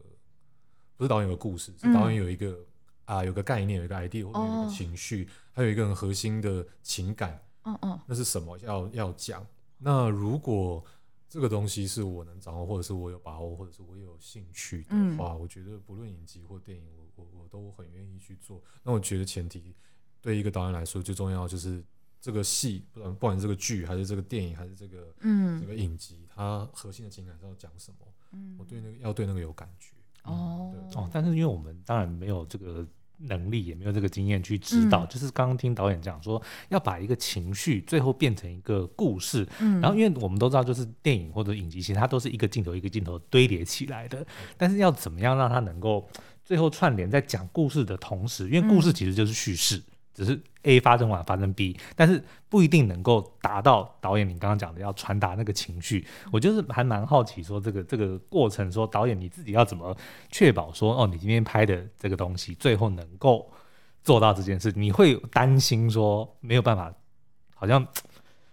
[0.96, 2.66] 不是导演有个故事，是导演有一个。
[3.08, 8.56] 嗯啊，有个概念，有一个 idea，或者有一个情绪，哦、还有一个很核心的情感，嗯嗯，那是什么？
[8.58, 9.44] 要要讲。
[9.78, 10.84] 那如果
[11.28, 18.62] 这个东西是我能掌握，或者是我有把握，或者是我有兴趣的话，嗯、我觉得不论影集或电影，我我我都很愿意去做。
[18.82, 19.74] 那我觉得前提
[20.20, 21.82] 对一个导演来说最重要就是
[22.20, 27.98] 这个戏，不管不管是这个剧，还是这个电影，还是这个嗯这个影集，它核心的情感是要讲什么？
[28.32, 29.94] 嗯，我对那个要对那个有感觉。
[30.24, 32.86] 哦、嗯、哦，但是因为我们当然没有这个。
[33.18, 35.04] 能力，也没有这个经验去指导。
[35.04, 39.46] 嗯、就是刚刚听导演讲说，要把一个情绪最后变成一个故事。
[39.60, 44.24] 嗯，然后因为我们都知道，就是电影或者影集，其实它都是一个镜头一个镜头堆叠起来的。
[44.56, 46.08] 但是要怎么样让它能够
[46.44, 49.76] 最后串联在讲故事的同时，因为故事其实就是叙事。
[49.76, 49.82] 嗯
[50.18, 56.04] 只是 A 发生完发生 B，但是不一定能够达到导演你刚刚讲的要传达那个情绪。
[56.32, 59.96] 我就是还蛮好奇，说这个这个过程，说导演你自己要怎么
[60.32, 63.48] 确保说，哦，你今天拍的这个东西最后能够
[64.02, 64.72] 做到这件事？
[64.74, 66.92] 你会担心说没有办法，
[67.54, 67.86] 好像。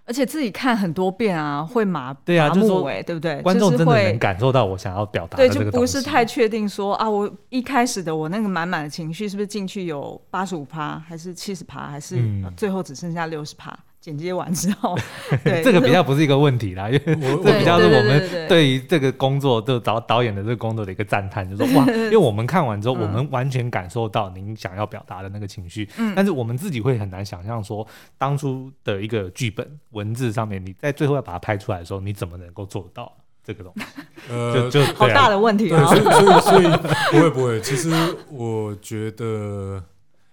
[0.06, 3.41] 而且自己看很多遍啊，会麻对啊，麻木哎，对不对？
[3.41, 5.36] 观众真的能感受到我想要表达。
[5.36, 12.18] 对，就不是太确定说啊，我一开始的我那个满满的情绪是不是进去有八十五趴，还是七十趴，还是
[12.56, 13.76] 最后只剩下六十趴？
[14.06, 14.96] 剪接完之后，
[15.44, 17.00] 对，这个比较不是一个问题啦，因为
[17.44, 33.12] 这比较是我们对于这个工作，就导导演的这个工作的一个赞叹，就是说 哇，因为我们看完之后，我们完全感受到您想要表达的那个情绪，嗯，但是我们自己会很难想象说，当初的一个剧本文字上面，你在最后要把它拍出来的时候，你怎么能够做到
[33.44, 33.86] 这个东西？
[34.30, 35.84] 呃，就好大的问题啊！
[35.88, 36.78] 所以所以所以
[37.12, 37.89] 不会不会，其实
[38.30, 39.84] 我觉得。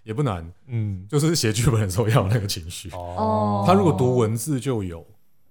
[0.05, 3.65] 也不难，嗯，就是写剧本的时候要有那个情绪哦。
[3.67, 5.07] 他如果读文字就有，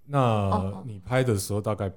[0.05, 1.89] 那你拍的时候大概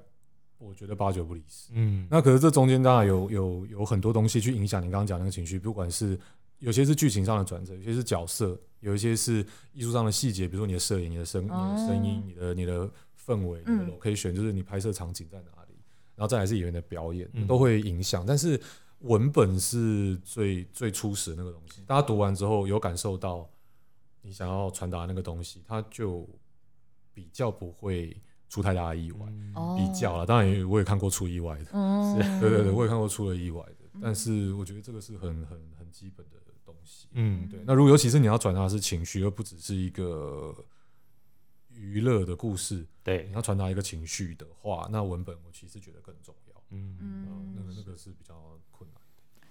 [0.57, 2.07] 我觉得八九不离十，嗯。
[2.09, 6.17] 那可是这中间当然有有有很多东西去影响你刚刚讲那个情绪，不管是
[6.59, 12.89] 有些是剧情上的转折，有些是角色，有一些是艺术上的细节，比如说你的摄影、你的声、你的声音、你的你的
[13.25, 15.75] 氛围、你的 location，就是你拍摄场景在哪里，
[16.15, 18.25] 然后再来是演员的表演，都会影响。
[18.25, 18.57] 但是。
[18.99, 23.49] 文本是最最初始的那个东西，大家读完之后有感受到
[24.21, 26.27] 你想要传达那个东西，它就
[27.13, 29.27] 比较不会出太大的意外。
[29.27, 33.85] 嗯、比较了，当然我也看过出意外的，嗯、是对对对，我也看过出了意外的。
[34.01, 37.07] 但是我觉得这个是很很很基本的东西。
[37.11, 37.63] 嗯，对。
[37.65, 40.53] 那如果尤其是你要传达的是情绪，而不只是一个
[41.69, 46.44] 娱乐的故事，对，你要传达一个情绪的话，那文本我其实觉得更重要。
[46.75, 48.35] 嗯嗯、呃，那个那个是比较
[48.71, 49.01] 困难。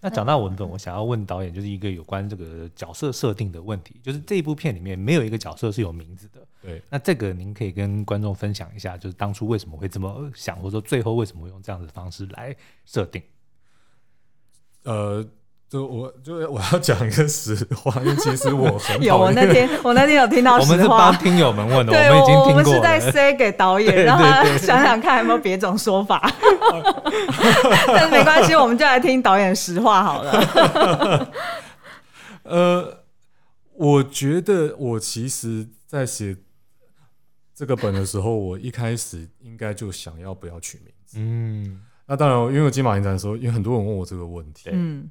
[0.00, 4.00] 那讲到文本，我想要问导演，就是一个有关这个角色设定的问题。
[4.02, 6.46] 就是这一部片里面没有一个角色是有名字的。
[6.60, 6.82] 对。
[6.90, 13.22] 那这个您可以跟观众分享一下，就是当初为什么会这么想，或者说最后为什么会用这样的方式来设定？
[14.82, 15.26] 呃。
[15.74, 22.52] 就我就我要讲一个实话，因为其实我很有我那天我那天有听到实话，我们是帮听友们问的，对我们已经听过了。
[22.52, 26.20] 我们是在塞给导演，让他想想看有没有别种说法。
[27.88, 31.32] 但是没关系，我们就来听导演实话好了。
[32.44, 33.02] 呃，
[33.72, 36.36] 我觉得我其实，在写
[37.52, 41.16] 这个本的时候，我一开始应该就想要不要取名字。
[41.18, 45.10] 嗯，那当然，因为我金马影展的时候，因为很多人问我这个问题，嗯。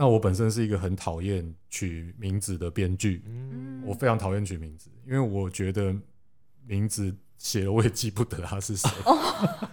[0.00, 5.92] 那我本身是一个很讨厌取名字的编剧，嗯、我非常讨厌取名字，因为我觉得
[6.64, 8.88] 名字写了我也记不得他是谁。
[9.04, 9.18] 哦，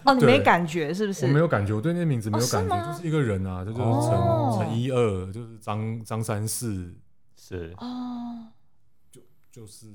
[0.02, 1.24] 哦，你 没感觉是不是？
[1.26, 6.92] 我没有感觉，我对那些名字没有感觉，哦、是就是一个人啊，就就是陈陈、哦、一二，就是张张三四，
[7.36, 8.48] 是哦，
[9.12, 9.20] 就
[9.52, 9.86] 就是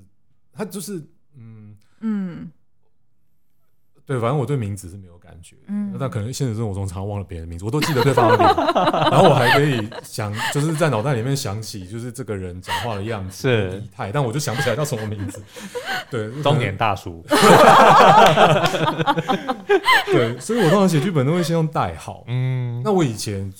[0.53, 2.49] 他就是嗯嗯。
[4.11, 8.47] 嗯对，反正我对名字是没有感觉，嗯，但可能现实生活中常常忘了别人的名字，我都记得对方的脸，
[9.09, 15.41] 然后我还可以想，就是在脑袋里面想起，就是这个人讲话的样子、仪态，但我就想不起来叫什么名字。
[16.09, 17.23] 对，中年大叔。
[20.07, 22.25] 对，所以我通常写剧本都会先用代号。
[22.27, 23.53] 嗯，那我以前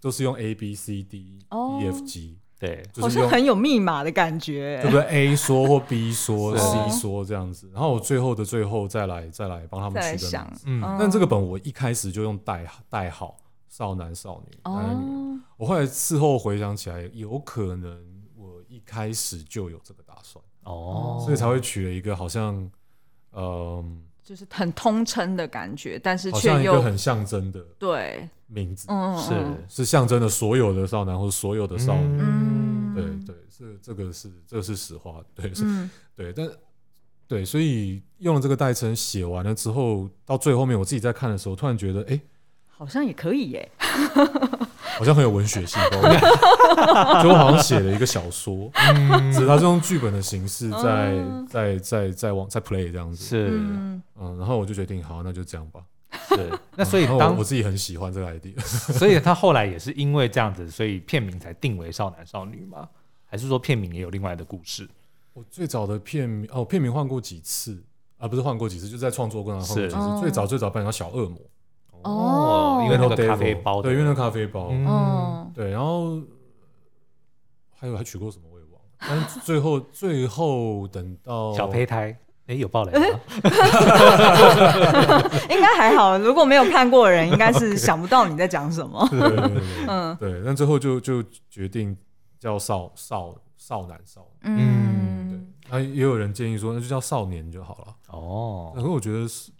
[0.00, 2.36] 都是用 A B C D E F G。
[2.58, 10.64] 对，好像很有密码的感觉，对不对？A 说或 B 说，C 说这样子，然后我最后的最后再来再来帮他们取个名字。
[10.66, 13.36] 嗯，但这个本我一开始就用代代号
[13.68, 15.40] 少男少女男女。
[15.58, 18.02] 我后来事后回想起来，有可能
[18.34, 22.70] 我一开始就有这个打算哦，所以才会取了一个好像
[23.32, 28.28] 嗯，就是很通称的感觉，但是好像一个很象征的对。
[28.48, 28.86] 名字
[29.18, 35.64] 是是象征了所有的少男或者所有的少女，对对，是这个是这个是实话，对是，
[36.14, 36.48] 对，但
[37.26, 42.20] 对，所以用了这个代称写完了之后，到最后面我自己在看的时候，突然觉得，哎，
[42.68, 43.68] 好像也可以耶，
[44.98, 45.80] 好像很有文学性，
[47.22, 48.70] 就我好像写了一个小说，
[49.32, 51.14] 只是他是用剧本的形式在
[51.48, 54.02] 在在在往在 play 这样子，是，嗯，
[54.38, 55.80] 然后我就决定，好，那就这样吧。
[56.30, 62.88] 对，那所以当我自己很喜欢这个 idea， 所以他后来也是因为这样子，所以片名才定为少男少女吗？
[63.26, 64.88] 还是说片名也有另外的故事？
[65.34, 67.82] 我最早的片名哦，片名换过几次。
[68.18, 70.20] 啊，不是换过几次，就在创作过程中换过几次。
[70.22, 71.38] 最早最早扮演小恶魔
[72.06, 76.18] 哦，因为那个咖啡包，对，因为那个咖啡包，嗯，对，然后
[77.74, 82.16] 还有还取过什么我也忘了，但是最后最后等到小胚胎。
[82.46, 83.00] 哎，有爆雷吗？
[85.50, 89.04] 应该还好，如果没有看过的人，应该是 想不到你在讲什么。
[89.10, 90.42] 对对对对嗯，对。
[90.44, 91.96] 但最后就就决定
[92.38, 94.44] 叫少少少男少女。
[94.44, 95.72] 嗯，对。
[95.72, 97.92] 那也有人建议说，那就叫少年就好了。
[98.10, 98.70] 哦。
[98.76, 99.50] 可是我觉得是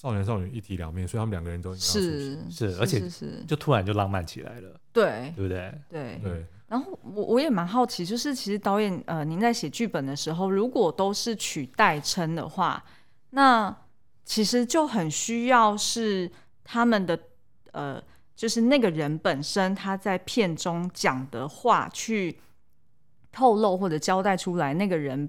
[0.00, 4.80] 少年少女一体两面，所以他们两个人都应该是是，而且是就突然就浪漫起来了。
[4.94, 5.74] 对，对不对？
[5.90, 6.46] 对对。
[6.68, 12.82] 然后我我也蛮好奇，就是其实导演呃，您在写剧本的时候，如果都是取代称的话，
[13.30, 13.76] 那
[14.24, 16.30] 其实就很需要是
[16.64, 17.18] 他们的
[17.72, 18.02] 呃，
[18.34, 22.40] 就是那个人本身他在片中讲的话，去
[23.30, 25.28] 透露或者交代出来那个人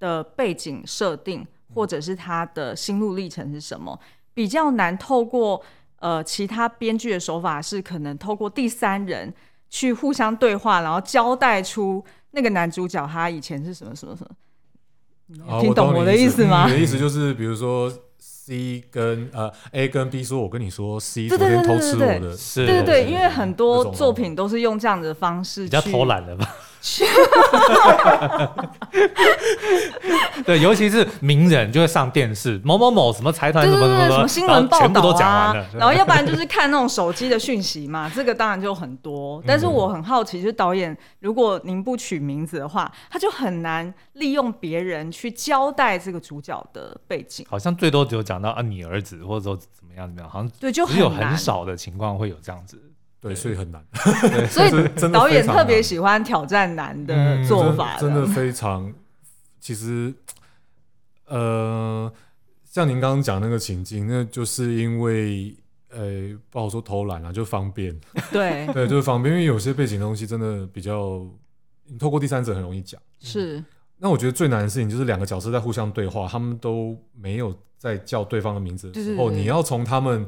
[0.00, 3.98] 的背景设定，或者是他的心路历程是什么，
[4.34, 5.62] 比较难透过
[5.98, 9.32] 呃其他编剧的手法，是可能透过第三人。
[9.70, 14.26] 去互相对话，然后交代出那个男主角他以前是什么什么什
[15.44, 16.64] 么，听懂我的意思吗？
[16.66, 26.48] 你的意思就是，比如说 C 跟呃 A 跟 B 说，我跟你说 C 昨天偷吃我的，对对对，因为很多作品都是用这样的方式，比较偷懒的吧。
[30.44, 35.66] 对，尤其是名人就会上电视，某某某什么财团什么什么什么新闻报道啊，全部都讲完了。
[35.76, 39.42] 然后要不然就是看那种手机的讯息嘛，这个当然就很多。
[39.46, 47.44] 但是我很好奇，就是导演如果您不取名字的话，他就很难利用别人去交代这个主角的背景。
[47.50, 52.80] 好像最多只有讲到啊，你儿子或者说怎么样怎么样，好像对，就只有很少的情况会有这样子。
[53.20, 53.84] 对，所以很难。
[54.48, 58.92] 所以导演特别喜欢挑战难的做法，真的非常。
[59.58, 60.14] 其实，
[61.26, 62.10] 呃，
[62.64, 65.52] 像您刚刚讲那个情境，那就是因为，
[65.90, 67.98] 呃，不好说偷懒啊，就方便。
[68.30, 71.26] 对 对，就是方便，因为有些背景东西真的比较，
[71.86, 73.00] 你透过第三者很容易讲。
[73.18, 73.62] 是。
[73.98, 80.24] 那我觉得最难的事情就是两个角色在互相对话，他们都没有在叫对方的名字的时候，你要从他们。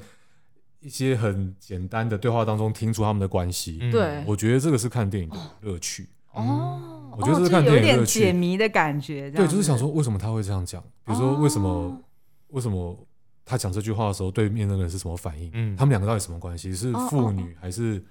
[0.81, 7.15] 一些很简单的对话当中听出他们的关系，对，我觉得这个是看电影的乐趣哦。
[7.17, 9.31] 我觉得这是看电影的解谜的感觉。
[9.31, 12.01] 对，就是想说为什么他会这样讲，比如说为什么
[12.49, 12.97] 为什么
[13.45, 15.51] 他讲这句话的时候，对面那个人是什么反应？
[15.53, 16.73] 嗯，他们两个到底什么关系？
[16.73, 18.03] 是父女还是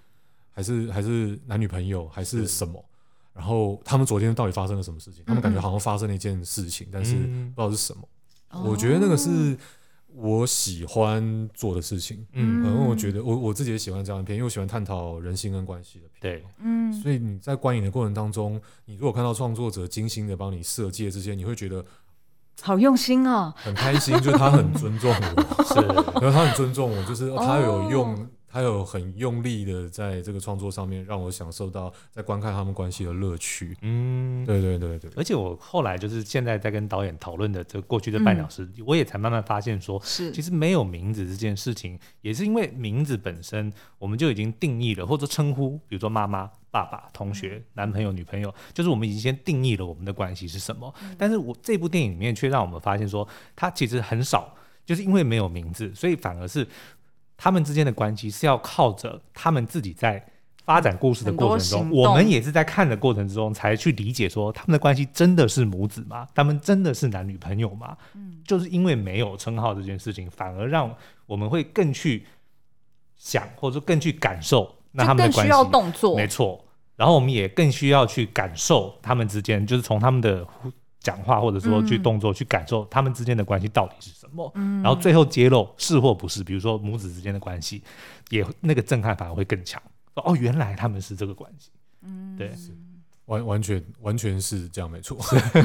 [0.51, 2.85] 还是还是男女朋友还是什么？
[3.33, 5.23] 然后他们昨天到底发生了什么事情？
[5.25, 8.07] 他们感觉好像发生了一件事情，但是不知道是什么。
[8.63, 9.57] 我觉得那个是。
[10.15, 15.99] 我喜欢做的事情，嗯，因为我觉得我我自己也喜欢这样的片，因为我喜欢探讨人性跟关系。
[15.99, 21.85] 的片，对，嗯，所以你在观影的过程当中，你如果看到创作者精心的帮你设计这些，你会觉得
[22.61, 25.75] 好用心哦，很开心，就是他很尊重我，是，
[26.19, 28.27] 然后他很尊重我，就是他有用。
[28.49, 33.77] 哦他有很用力的在这个创作上面，让我享受到在观看他们关系的乐趣。
[33.81, 35.11] 嗯，对对对对。
[35.15, 50.91] 而且我后来就是现在在跟导演讨论的这过去这半小时，嗯、我也才慢慢发现说，是其实没有名字这件事情，也是因为名字本身我们就已经定义了，或者称呼，比如说妈妈、爸爸、同学、嗯、男朋友、女朋友，就是我们已经先定义了我们的关系是什么。
[51.03, 56.67] 嗯、但是我这部电影里面却让我们发现说，它其实很少，就是因为没有名字，所以反而是。
[57.41, 60.21] 他们之间的关系是要靠着他们自己在
[60.65, 66.27] 发展故事的过程中，我们也是在看的过程之中才去理解说他们的关系真的是母子吗？
[66.35, 67.95] 他们真的是男女朋友吗？
[68.13, 70.93] 嗯，就是因为没有称号这件事情，反而让
[71.25, 72.25] 我们会更去
[73.15, 75.41] 想，或者说更去感受那他们的关系。
[75.43, 76.63] 需要动作，没错。
[76.97, 80.45] 然后我们也更需要去感受他们之间，就是从他们的。
[81.01, 87.81] 讲话或者说去动作去感受他们之间的关系到底是什么，嗯、然后最后揭露是或不是，比如说母子之间的关系，
[88.29, 89.81] 也那个震撼反而会更强。
[90.15, 91.69] 哦，原来他们是这个关系，
[92.01, 92.51] 嗯，对，
[93.25, 95.17] 完完全完全是这样，没错，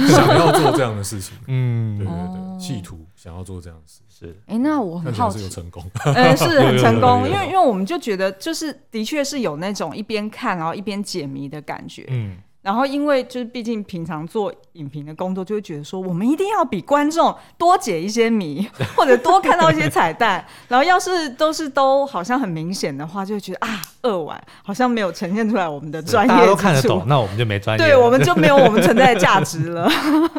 [0.08, 4.30] 想要做这样的事情，嗯，对对对，企图想要做这样的事，是。
[4.46, 5.82] 哎、欸，那我很好奇，是有成功，
[6.14, 12.36] 呃，是很成功，因为因为我们就觉得，就是的确是有那种一边看然后一边解谜的感觉，嗯。
[12.64, 20.42] 然后，因为就是毕竟平常做影评的工作，就会觉得说，我们一定要比观众多解一些谜， 或者多看到一些彩蛋。
[20.66, 26.28] 然后，要是都是都好像很明显的话，就会觉得啊，扼腕，好像没有呈现出来我们的专业。
[26.34, 27.84] 大家都看得懂，那我们就没专业。
[27.84, 29.86] 对，我们就没有我们存在的价值了。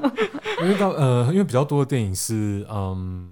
[0.63, 3.29] 因为到呃，因为比较多的电影是嗯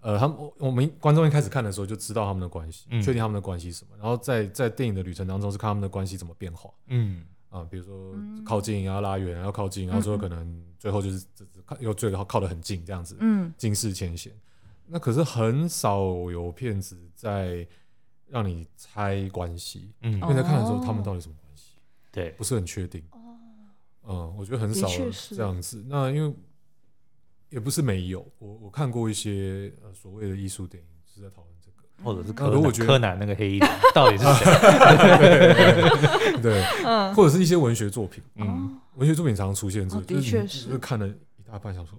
[0.00, 6.70] 呃，他们我们观众一开始看的时候就知道他们的关系，嗯、确定他们的关系什么，然后在在电影的旅程当中是看他们的关系怎么变化。
[6.86, 7.24] 嗯。
[7.52, 11.26] 啊，比如说靠近，然后拉远，然后靠近，然后说可能最后就是
[11.66, 14.32] 靠又最后靠得很近这样子，嗯，近视前嫌。
[14.86, 16.00] 那可是很少
[16.30, 17.66] 有骗子在
[18.26, 21.76] 让你猜关系，嗯，因为在看的时候他们到底什么关系，
[22.10, 23.04] 对，不是很确定。
[24.04, 24.88] 嗯，我觉得很少
[25.28, 25.84] 这样子。
[25.86, 26.34] 那因为
[27.50, 31.51] 也不是没有，我我看过一些呃所谓的艺术电影是在讨论这个，
[32.02, 32.32] 或者是
[32.84, 34.44] 柯南，那个黑衣人到底是谁？
[36.42, 41.12] 对，嗯，或者是一些文学作品，嗯，文学作品常常出现这个，的确是，就是看了一
[41.50, 41.98] 大半小说。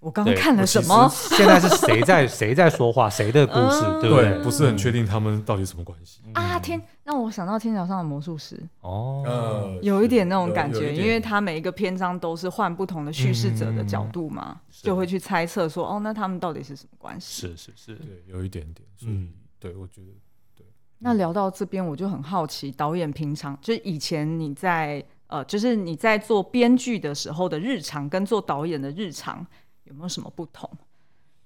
[0.00, 1.08] 我刚刚看了什么？
[1.14, 3.08] 现在是谁在谁在说话？
[3.08, 3.82] 谁的故事？
[4.00, 4.36] 对不对？
[4.42, 6.58] 不是很确定他们到底什么关系啊？
[6.58, 17.46] 天，让我想到天桥上的魔术师哦，有一点那种感觉，因为他每一个篇章都是换不同的叙事者的角度嘛，就会去猜测说，哦，那他们到底是什么关系？
[17.46, 19.28] 是是是，对，有一点点，嗯，
[19.62, 20.08] 对，我觉得
[20.56, 20.66] 对。
[20.98, 29.46] 那聊到这边，我就很好奇，导演平常就是以前你在呃，就是你在做编剧的时候的日常，跟做导演的日常。
[29.84, 30.68] 有没有什么不同？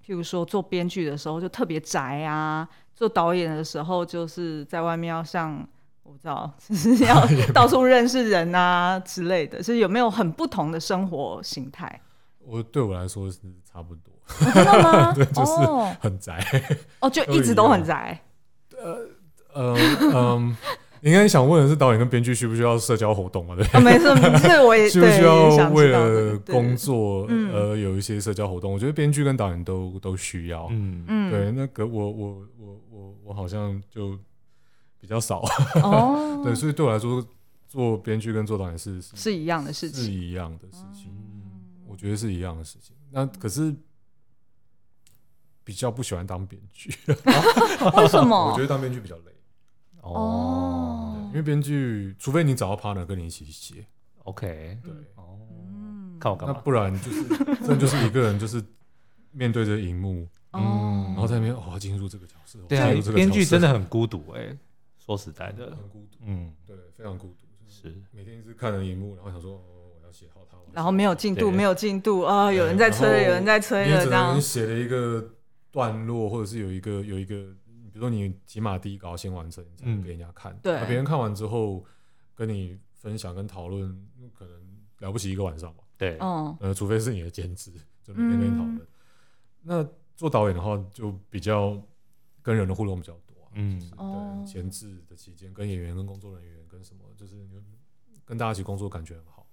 [0.04, 5.66] 譬如说做编剧的时候就特别宅啊，做导演的时候就是在外面要像
[6.02, 12.00] 我不知道， 就是要 到处认识人啊之类的，是有没有很不同的生活形态？
[12.38, 15.12] 我对我来说是差不多，真的吗？
[15.16, 15.53] 对，就是
[16.01, 16.41] 很宅
[17.01, 18.20] 哦，就 一直都很宅。
[18.83, 18.99] 呃，
[19.53, 19.77] 呃
[20.14, 20.57] 嗯。
[21.03, 23.55] 应该想问的是，导演跟编剧需不需要社交活动啊？
[23.55, 24.12] 对，啊、没错，
[24.43, 28.72] 这我也需不需要为了工作而有一些社交活动？
[28.72, 30.66] 我觉得编剧跟导演都都需要。
[30.70, 34.18] 嗯嗯，对，那个我我我我我好像就
[34.99, 35.43] 比较少。
[35.83, 37.24] 哦，对，所以对我来说，
[37.68, 41.12] 做编剧跟做导演是是一样的事情，是一样的事情。
[41.87, 42.97] 我觉得是一样的事情。
[43.12, 43.72] 那可是
[45.66, 46.94] 比较不喜欢当编剧，
[47.96, 48.36] 为什么？
[48.52, 49.32] 我觉得当编剧比较累。
[50.00, 53.84] 哦，因为编剧，除非你找到 partner 跟你一起写
[54.22, 55.36] ，OK，对，哦，
[56.20, 56.54] 看我干嘛？
[56.54, 57.24] 那不然就是，
[57.66, 58.62] 真的就是一个人，就是
[59.32, 62.60] 面对着荧幕，嗯，然后在那边哦进入这个角色。
[62.68, 64.56] 对啊，编剧真的很孤独哎，
[65.04, 67.92] 说实在的，很孤独，嗯，对，非常孤独，是。
[68.12, 74.36] 每天一直看着荧幕，然后想说哦，我要写好它，然后没有进度，没有进度啊，有人在催，有人在催了，这样。
[74.36, 75.32] 你写了一个
[75.77, 77.55] 段落，或者是有一个有一个。
[77.93, 80.55] 比如说你起码第一稿先完成，你才能给人家看。
[80.62, 81.83] 对，别人看完之后
[82.35, 85.83] 跟你分享跟讨论，可能了不起一个晚上吧。
[85.97, 87.72] 对，呃，除非是你的兼职，
[88.03, 88.87] 就每天跟你讨论。
[89.62, 91.83] 那做导演的话，就比较
[92.43, 93.35] 跟人的互动比较多。
[93.55, 97.49] 嗯，对，前置的期间跟演员、跟工作人员、跟什么，就是
[98.27, 99.47] 跟大家一起工作，感觉很好。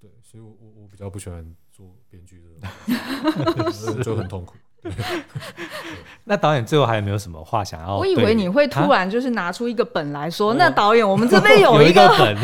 [0.00, 4.56] 对，所以我我我比较不喜欢做编剧的， 就很痛苦。
[6.28, 7.96] 那导演最后还有没有什么话想要？
[7.96, 12.36] 我以为你会突然就是拿出一个本来说，那导演，我们这边有一个 很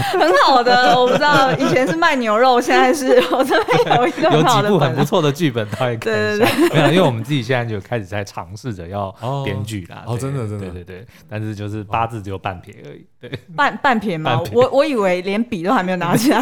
[0.45, 9.11] 好的，我不知道以前是卖牛肉，现在是 我这边有一个有几部很不错的剧本，导演可以对对对，没有，因为我们自己现在就开始在尝试着要
[9.45, 10.05] 编剧啦。
[10.07, 14.41] 哦，真的真的，对对对，但是就是八字只有半撇而已，对，半半撇吗？
[14.53, 16.41] 我我以为连笔都还没有拿起来，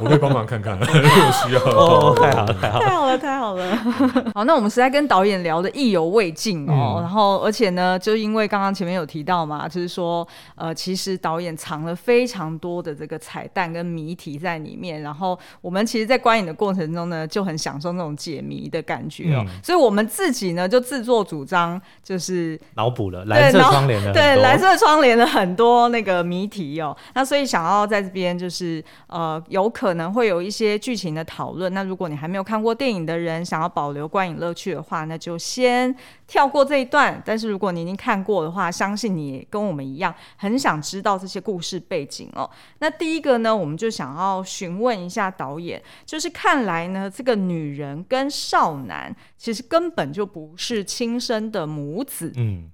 [0.00, 1.60] 我可以帮忙看看，如果需要。
[1.60, 4.32] 哦，太好了，太好了，太好了，太好了。
[4.34, 5.05] 好，那我们实在跟。
[5.06, 34.95] 导演聊的意犹未尽哦，嗯、然后而且呢，就因为刚刚前面有提到嘛，就是说，呃，其实导演藏了非常多的这个彩蛋跟谜题在里面，然后我们其实，在观影的过程中呢，就很享受那种解谜的感觉哦，嗯、所以我们自己呢，就自作主张，就是脑补了蓝色窗帘的对蓝色窗帘的很多那个谜题哦，那所以想要在这边就是呃，有可能会有一些剧情的讨论，那如果你还没有看过电影的人，想要保留观影乐趣的话。
[35.04, 35.94] 那就先
[36.26, 37.22] 跳过这一段。
[37.24, 42.50] 但是如果你已经看过的话，相信你跟我们一样，很想知道这些故事背景哦。
[42.78, 52.32] 那第一个呢，我们就想要询问一下导演，就是看来呢，这个女人跟少男其实根本就不是亲生的母子。
[52.36, 52.70] 嗯，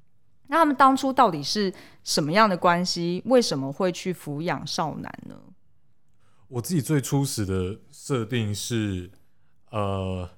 [0.49, 1.73] 那他们当初到底是
[2.05, 3.23] 什么样的关系？
[3.27, 5.37] 为什么会去抚养少男呢？
[6.49, 9.11] 我自己最初始的设定是，
[9.71, 10.29] 呃，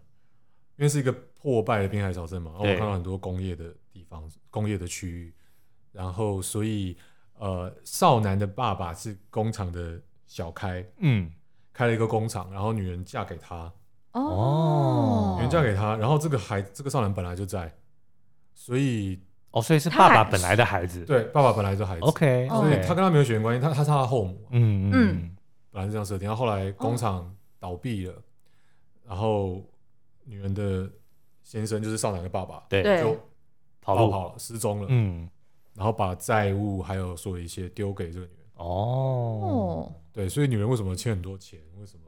[0.77, 1.15] 因为是一个。
[1.45, 5.35] 破败的滨海小镇嘛，然后我看到很多工业的地方，工业的区域，
[5.93, 6.97] 然后所以
[7.35, 11.31] 呃，少男的爸爸是工厂的小开，嗯，
[11.71, 13.71] 开了一个工厂，然后女人嫁给他，
[14.13, 17.71] 哦，女人嫁给他，然后这个孩这个少男本来就在，
[18.55, 19.21] 所以
[19.51, 25.37] 哦，所以是爸爸本来的孩子，对，爸爸本来就孩子，OK，所以他跟他没有血缘关系，他他是他的后母，嗯嗯，
[25.71, 27.31] 本来是这样设定，然后后来工厂
[27.61, 28.23] 倒闭了，哦、
[29.09, 29.63] 然后
[30.25, 30.91] 女人的。
[31.45, 33.17] 先生就是少男的爸爸，对，就
[33.81, 35.29] 逃跑了，失踪了，嗯，
[35.75, 41.61] 然后把债务还有所有一切丢给这个女人，哦，对，所以女人为什么欠很多钱？
[41.79, 42.01] 为什么？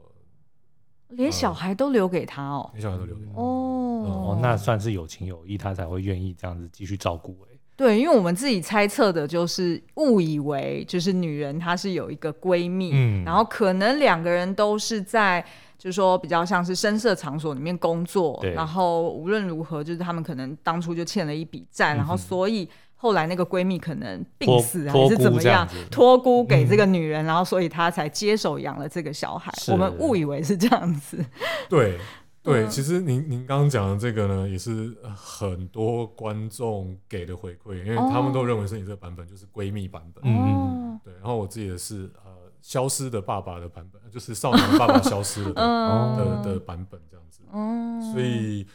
[1.09, 2.69] 连小孩都留给他哦？
[2.73, 7.31] 连小孩都留给他，哦，哦，那算是有情有义，他才会愿意这样子继续照顾。
[7.49, 15.45] 哎，对，因为我们自己猜测的就是误以为就是女人她是有一个闺蜜，嗯，然后可能两个人都是在
[15.87, 22.67] 就是说比较像是深色场所里面工作，然后无论如何就是他们可能当初就欠了一笔债，然后所以
[22.97, 29.49] 后来那个闺蜜可能病死还是怎么样，托孤给这个女人，然后所以她才接手养了这个小孩。
[29.69, 31.23] 我们误以为是这样子，
[31.69, 31.97] 对。
[32.43, 40.23] 对， 其实您您刚刚讲的这个呢，也是很多观众给的回馈，因为他们都认为是你这个版本就是闺蜜版本。
[40.25, 41.13] 嗯，对。
[41.15, 42.26] 然后我自己的是呃
[42.61, 47.41] 消失的爸爸的版本， 就是少年的爸爸消失了的、 嗯、的的版本这样子。
[47.51, 48.67] 嗯，所以，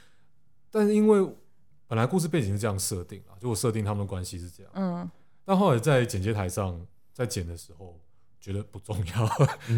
[0.70, 1.26] 但是因为
[1.86, 4.72] 本来故事背景是这样设定啊，就我设定他们的关系是这样。
[4.74, 5.10] 嗯，
[5.44, 6.80] 但后来在剪接台上
[7.12, 7.98] 在剪的时候。
[8.42, 9.28] 觉得不重要，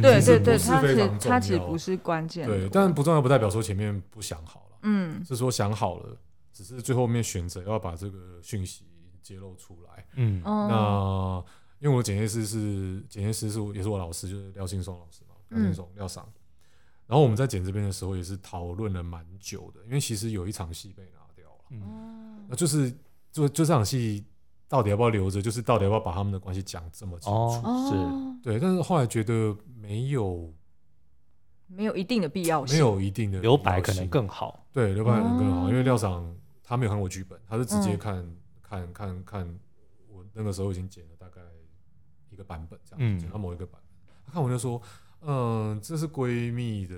[0.00, 6.16] 对对对，它其实它其实不是关键，对，但不重要不代表说前面不想好了，嗯，是说想好了，
[6.50, 8.86] 只是最后面选择要把这个讯息
[9.20, 11.44] 揭露出来，嗯，那
[11.78, 16.26] 因为我检验师是检验师是也是我老师，就是廖信松老师嘛，廖信松廖桑，
[17.06, 22.90] 然后我们在剪这边的时候也是讨论了蛮久的，因为其实有一场戏被拿掉了，嗯，那就是
[23.32, 24.24] 就就这场戏。
[24.66, 25.40] 到底要不要留着？
[25.40, 27.36] 就是到底要不要把他们的关系讲这么清楚？
[27.36, 30.52] 哦、是对，但是后来觉得没有，
[31.68, 34.66] 没有一定的必要性，没有一定的留白可能更好。
[34.72, 39.58] 对，留白可能更好，哦、因为廖桑他没有看过剧本，他是直接看、嗯、看看看
[40.08, 41.40] 我那个时候已经剪了大概
[42.34, 44.82] 一个版本这样，嗯、剪到某一个版本，他看我就说，
[45.22, 46.96] 嗯，这是闺蜜的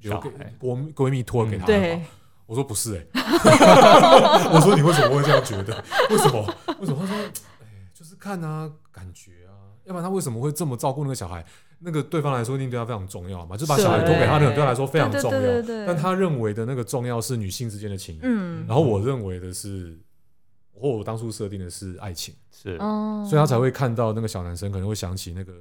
[0.00, 0.28] 留给
[0.60, 1.72] 闺闺蜜托给他的。
[1.72, 2.02] 对
[2.44, 5.82] 我说不是哎、欸， 我说你为什么会这样觉得？
[6.10, 6.54] 为什么？
[6.80, 7.06] 为什么？
[7.06, 7.16] 他说，
[7.62, 11.42] 哎，就是看啊，感觉啊，要不然他为什么会这么照顾那个小孩？
[11.84, 15.40] 那个对方来说一定对他非常重要嘛，就把小孩托给他，那个对他来说非常重要。
[15.86, 19.98] 但他认为的那个重要是女性之间的情谊，嗯，然后我认为的是，
[20.82, 25.54] 或我当初设定的是爱情，是，所以他才会看到那个小男生可能会想起那个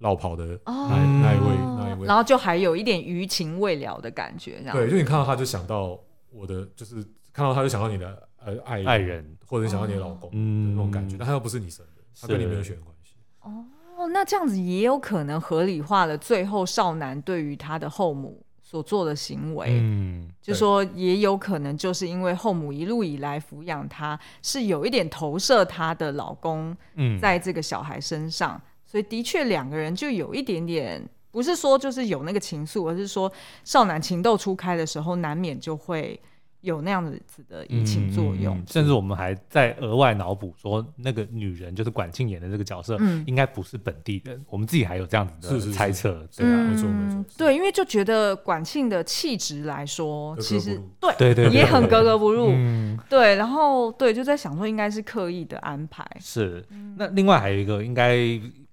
[0.00, 5.98] 落跑的那那一位那一位，然后就还有一点余情未了的感觉，对，就你看到他就想到。
[6.30, 6.96] 我的就是
[7.32, 13.14] 看到他就想到你的呃爱爱人，或者想到你的老公，嗯，那种感觉，但他又不是你生的，他跟你没有血缘关系。
[13.40, 31.02] 哦，那这样子也有可能合理化了最后少男对于他的后母所做的行为，嗯，就说也有可能就是因为后母一路以来抚养他，是有一点投射他的老公，嗯，在这个小孩身上，所以的确两个人就有一点点。
[31.30, 33.32] 不是说就是有那个情愫，而是说
[33.64, 36.20] 少男情窦初开的时候，难免就会
[36.60, 38.56] 有那样子的移情作用。
[38.56, 44.44] 嗯嗯、甚至我们还在额外脑补说，那个女人就是管庆演的这个角色，嗯、应该不是本地人。
[44.48, 47.24] 我们自己还有这样子的猜测，对啊，没错没错。
[47.36, 52.48] 对，因为就觉得管庆的气质来说，其实对对对也很格格不入。
[52.52, 56.04] 嗯、对，然后对就在想说，应该是刻意的安排。
[56.20, 56.64] 是，
[56.96, 58.18] 那另外还有一个应该。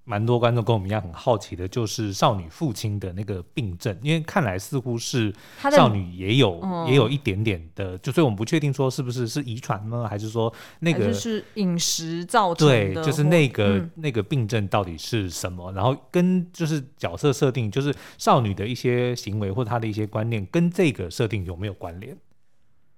[0.08, 5.34] 蛮多观众跟我们一样很好奇的，就是少女父亲的那个病症，因为看来似乎是
[5.72, 12.94] 少女也有也有一点点的，就所以我们不确定说是不是是遗传呢，还是说那个是饮食造成的？
[12.94, 15.72] 对，就是那个那个病症到底是什么？
[15.72, 22.16] 然后跟就是角色设定，就是少女的一些行为或者她的一些观念，跟这个设定有没有关联？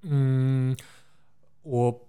[0.01, 0.75] 嗯，
[1.63, 2.06] 我。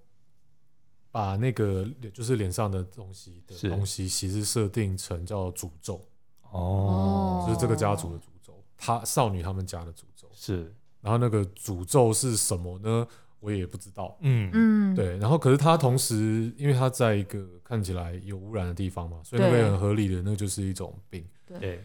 [1.18, 6.00] 把那个就是脸上的东西的东西，其实设定成叫诅咒
[6.52, 13.04] 哦，就是这个家族的诅咒，他少女他们家的诅咒是，然后那个诅咒是什么呢？
[13.40, 14.48] 我也不知道，嗯。
[14.52, 21.84] 嗯，对，然后可是他同时，因为他在一个看起来有污染的地方嘛，所以那个很合理的，那就是一种病，对，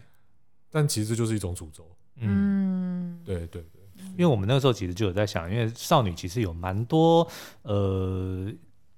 [0.70, 1.84] 但其实就是一种诅咒，
[2.18, 7.28] 嗯，对对对，因为我们那个时候其实就有在想，因为少女其实有蛮多
[7.62, 8.48] 呃。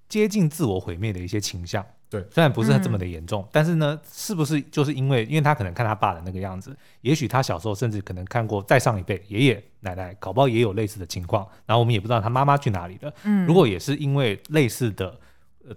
[0.08, 13.12] 接近自我毁灭的一些倾向，对，虽然不是这么的严重，嗯、但是呢，是不是就是因为，因为他可能看他爸的那个样子，也许他小时候甚至可能看过再上一辈爷爷奶奶，搞不好也有类似的情况，然后我们也不知道他妈妈去哪里了。
[13.24, 15.18] 嗯，如果也是因为类似的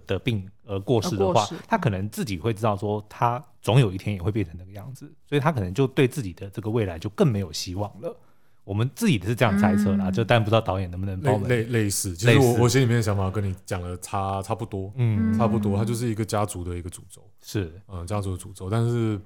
[0.06, 8.16] 的病而过世的话，他可能自己会知道说，他总有一天也会变成那个样子，所以他可能就对自己的这个未来就更没有希望了。
[8.64, 19.20] 我们自己是这样猜测啦，嗯、就但不知道导演能不能帮我们类类似，其实我我心里面的想法跟你讲的差差不多，嗯，差不多，它就是一个家族的一个诅咒，是，嗯，家族的诅咒，但是。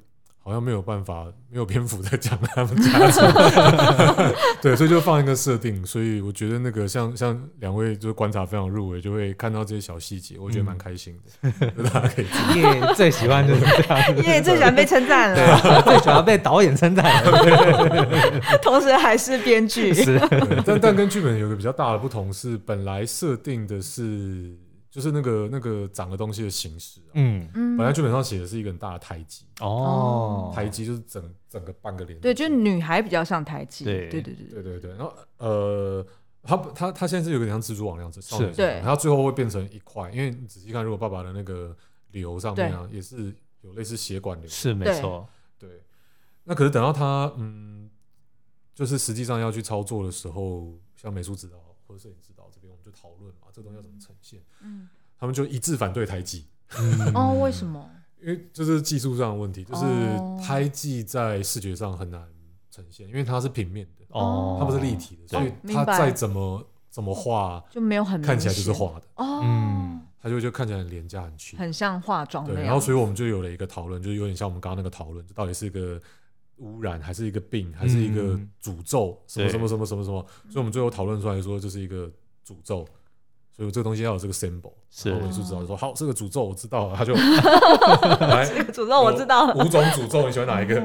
[0.45, 3.21] 好像没有办法，没有篇幅在讲他们家族，
[4.61, 5.85] 对，所以就放一个设定。
[5.87, 11.51] 所以我觉得那个像像两位就是观察非常入微，就会看到这些小细节，我觉得蛮开心的。
[11.61, 12.27] 嗯、 大家可以
[12.61, 17.25] 耶，最喜欢就是这样， 耶，最喜欢被称赞了，对，最喜欢被导演称赞，
[18.61, 19.95] 同时还是编剧。
[19.95, 20.21] 是，
[20.67, 24.53] 但但跟剧本有个比较大的不同是，本来设定的是。
[24.95, 27.51] 就是那个那个长的东西的形式、啊，嗯。
[27.53, 29.45] 嗯，本来剧本上写的是一个很大的胎记。
[29.59, 34.09] 哦，胎记就是整整个半个脸，对，就是女孩比较像胎记，对。
[34.09, 34.63] 对对对对。
[34.63, 36.07] 对对，然后呃，
[36.45, 41.77] 他他他现在是有点像蜘蛛网那样子，是，对，他最后会变成一块，因为你仔细看，如果爸爸的那个
[42.13, 45.27] 瘤上面啊，也是有类似血管瘤，是没错，
[45.59, 45.83] 对，
[46.45, 47.91] 那可是等到他嗯，
[48.75, 52.34] 就是实际上要去操作的时候，像美术指导或者摄影指导这边，我们就
[53.55, 54.41] 这东西要怎么呈现。
[54.63, 54.89] 嗯，
[55.19, 56.47] 他们就一致反对胎记。
[57.15, 57.89] 哦，为什么？
[58.21, 59.85] 因为就是技术上的问题，就是
[60.43, 62.27] 胎记在视觉上很难
[62.71, 69.07] 呈现，因为它是平面的，哦，它不是立体的，所以它再怎么怎么画就没有很看起来就是画的。
[69.17, 72.47] 哦，嗯，它就就看起来很廉价、很 cheap，很像化妆。
[72.47, 76.01] 对，然后所以我们就有了一个讨论，就是有点像我们刚刚那个讨论，就到底是一个
[76.57, 80.27] 污染，还是一个病，还是一个诅咒，什么什么什么什么什么？
[80.49, 82.11] 所以我们最后讨论出来说，这是一个
[82.47, 82.89] 诅咒。
[83.57, 87.15] 所以这个东西要有这个 symbol，是我就知道说好，这个诅咒我知道了，他就
[88.27, 90.85] 来这个诅咒我知道了，五种诅咒你喜欢哪一个？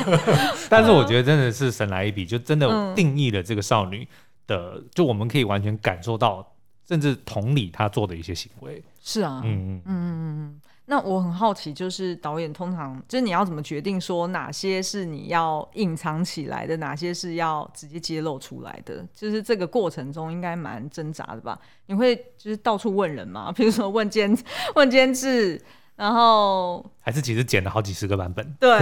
[0.68, 4.06] 但是我觉得真的是神来一笔，就真的定义了这个少女
[4.46, 6.46] 的，就我们可以完全感受到，
[6.86, 8.82] 甚至同理她做的一些行为。
[9.02, 10.60] 是啊，嗯嗯嗯嗯嗯。
[10.86, 19.06] 那我很好奇，就是导演通常就是你要怎么决定说哪些是你要隐藏起来的，哪些是要直接揭露出来的？
[19.14, 21.58] 就是这个过程中应该蛮挣扎的吧？
[21.86, 23.52] 你会就是到处问人吗？
[23.56, 24.36] 比如说问监
[24.74, 25.62] 问监制，
[25.94, 28.52] 然后还是其实剪了好几十个版本？
[28.58, 28.76] 对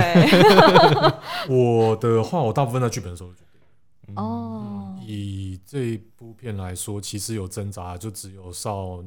[1.49, 3.43] 我的话，我大部分在剧本的时候就决
[4.07, 4.15] 定。
[4.17, 9.05] 哦、嗯，以这部片来说，其实有挣扎，就只有少。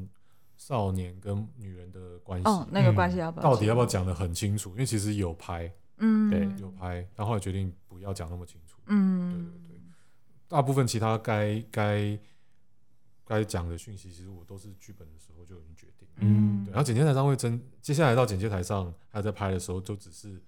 [0.66, 4.70] 少年跟女人的关系，哦，那个关系要不要到底要不要讲的很清楚？
[4.70, 9.80] 因为其实有拍，嗯，对，有拍，然后后来决定不要讲那么清楚，嗯，对对对。
[10.48, 12.18] 大部分其他该该
[13.26, 16.70] 该讲的讯息，其实我都是剧本的时候就已经决定，嗯，对。
[16.70, 20.42] 然后剪接台上会真，接下来到剪接台上，他在拍的时候就只是，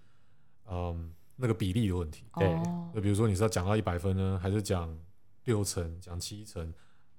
[0.67, 2.49] 嗯，那个比例的问题，对。
[2.95, 4.99] 就比如说你是要讲到一百分呢，还是讲
[5.45, 6.73] 六成、讲七成，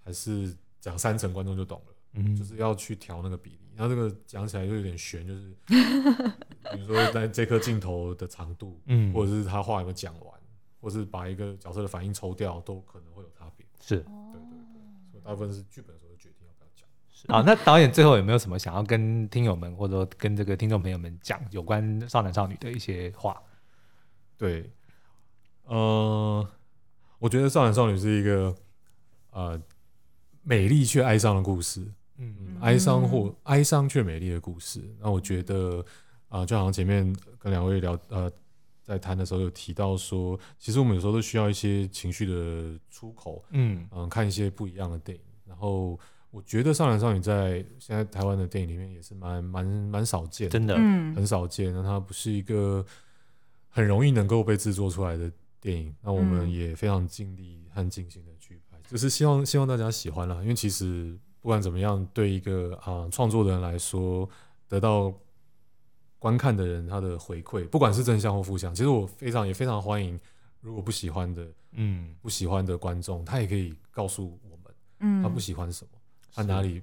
[0.04, 1.94] 还是讲三成，观众就懂了。
[2.18, 5.54] 嗯，就是要去调那个比例，然后这个讲起来就有点悬，就是
[6.74, 10.40] 比如说在这颗镜头的长度，嗯，或者是他话有没有讲完，
[10.82, 13.66] 或是把一个角色的反应抽掉，都可能会有差别。
[13.80, 16.88] 是，对对对，所以大部分是剧本的时候决定要不要讲。
[17.10, 23.42] 是啊，那导演最后有没有什么想要跟听友们或者说跟这个听众朋友们讲有关少男少女的一些话？
[24.38, 24.72] 对，
[25.64, 26.48] 呃，
[27.20, 28.56] 我觉得少男少女是一个
[29.32, 29.62] 呃
[30.44, 31.92] 美丽却哀伤的故事。
[32.18, 34.82] 嗯，哀伤或哀伤却美丽的故事。
[35.00, 35.80] 那我觉得
[36.30, 38.32] 啊、呃，就好像前面跟两位聊呃，
[38.84, 43.46] 在谈的时候有提到说，其实我们有时候都需要一些情绪的出口。
[43.52, 45.24] 嗯嗯、呃，看一些不一样的电影。
[45.46, 46.00] 然后
[46.32, 51.72] 我觉得少男少女在现在台湾的电影里面也是蛮蛮蛮少见，真的，很少见。
[51.74, 52.84] 那它不是一个
[53.70, 55.96] 很容易能够被制作出来的电影。
[56.02, 60.42] 那我们也非常尽力和尽心的去拍，就是希望希望大家喜欢啦。
[60.42, 61.16] 因为其实。
[61.48, 64.30] 不管怎么样，对一个啊创作的人来说，
[64.68, 65.14] 得到
[66.20, 70.20] 观看的人他的回馈，不管是正向或负向，其实我非常也非常欢迎。
[70.60, 75.92] 如果不喜欢的，嗯，不喜欢的观众，他也可以告诉我们，嗯，他不喜欢什么，
[76.36, 76.82] 他哪里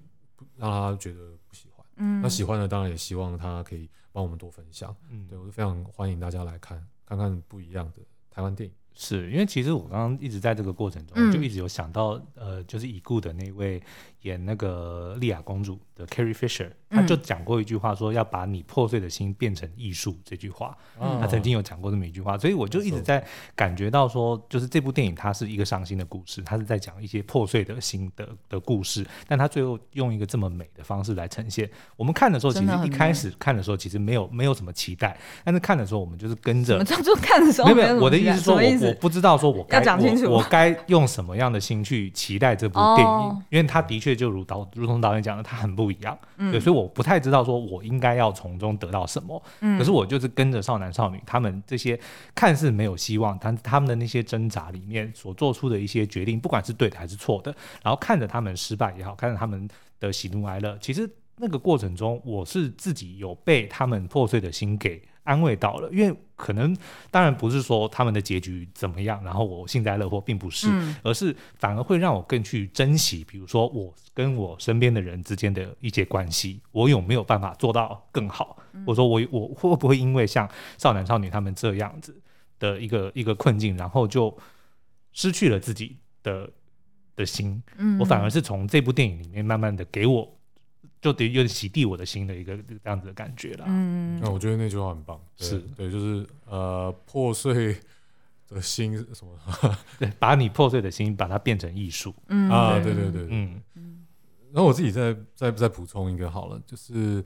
[0.56, 7.98] 让他觉得不喜欢，嗯，那喜欢的当然也希望他可以帮我们多分享，嗯，对，我是非常欢迎大家来看，看看不一样的
[8.30, 8.74] 台湾电影。
[8.94, 13.82] 是因为其实我刚刚一直在这个过程中，就一直有想到，呃，就是已故的那位
[14.22, 20.16] 演那个莉亚公主的 Carrie Fisher，他就讲过一句话，说要把你破碎的心变成艺术。
[20.24, 20.76] 这句话，
[21.20, 23.22] 他曾经有讲过这么一句话，所以我就一直在
[23.54, 31.68] 感觉到说，就是这部电影它是一个伤心的故事，它是在讲一些破碎的心的的故事，但他最后用一个这么美的方式来呈现。
[31.96, 36.82] 我们看的时候，其实一开始看的时候，其实没有没有什么期待，但是看的时候，我们就是跟着。
[37.04, 38.88] 就看的时候没有，我的意思是说，我。
[38.88, 49.42] 我不知道说我该讲清楚我我该用什么样的心去期待这部电影，哦、因为他的确就如导如同导演讲的，他很不一样，嗯、对，所以我不太知道说我应该要从中得到什么。
[49.60, 51.98] 嗯、可是我就是跟着少男少女他们这些
[52.34, 59.68] 看似没有希望，但他们的那些挣扎里面所做出的一些决定，不管是对的还是错的，然后看着他们失败也好，看着他们
[60.00, 65.02] 的喜怒哀乐，其实那个过程中，我是自己有被他们破碎的心给。
[65.24, 66.76] 安慰到了，因为可能
[67.10, 78.56] 当然不是说他们的结局怎么样，然后我幸灾乐祸，并不是，嗯、而是反而会让我更去珍惜，比如说我跟我身边的人之间的一些关系，我有没有办法做到更好？
[78.72, 80.48] 嗯、我说我我会不会因为像
[80.78, 82.14] 少男少女他们这样子
[82.58, 84.36] 的一个一个困境，然后就
[85.12, 86.50] 失去了自己的
[87.16, 87.62] 的心？
[87.78, 90.36] 嗯、我反而是从这部电影里面慢慢的给我。
[91.04, 93.66] 就得有点洗涤我的心的一个这样子的感觉了。
[93.68, 97.76] 嗯，那我觉得那句话很棒，是对，就是呃破碎
[98.48, 99.38] 的心什么，
[100.00, 102.14] 对，把你破碎的心把它变成艺术。
[102.28, 103.60] 嗯啊，对对对，嗯。
[104.50, 107.22] 然后我自己再再再补充一个好了，就是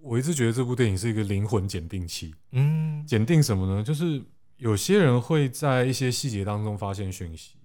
[0.00, 2.34] 我一直觉得这部电影是一个灵魂检定器。
[2.52, 3.82] 嗯，检定什么呢？
[3.82, 4.22] 就是
[4.56, 7.56] 有些人会在一些细节当中发现讯息，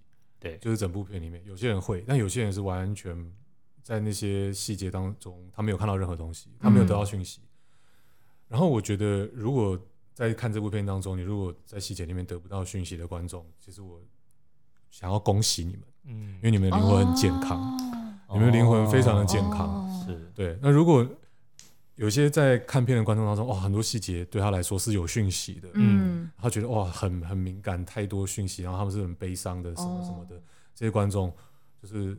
[0.42, 3.16] 对，就是整部片里面有些人会，但有些人是完全
[3.86, 7.40] 在那些细节当中，他没有看到任何东西，他没有得到讯息。
[7.44, 7.46] 嗯、
[8.48, 9.80] 然后我觉得，如果
[10.12, 14.02] 在看这部片当中，你如果在细节里面得不到讯息的观众，其实我
[14.90, 17.62] 想要恭喜你们，嗯，因为你们的灵魂很健康。
[18.28, 20.58] 哦你们的灵魂非常的健康，是、哦、对。
[20.60, 21.08] 那如果
[21.94, 30.42] 有些在看片的观众当中，哇，很多细节对他来说是有讯息的，嗯，他觉得哇，很很敏感，太多讯息，然后他们是很悲伤的，什么什么的，哦、
[30.74, 31.32] 这些观众
[31.80, 32.18] 就是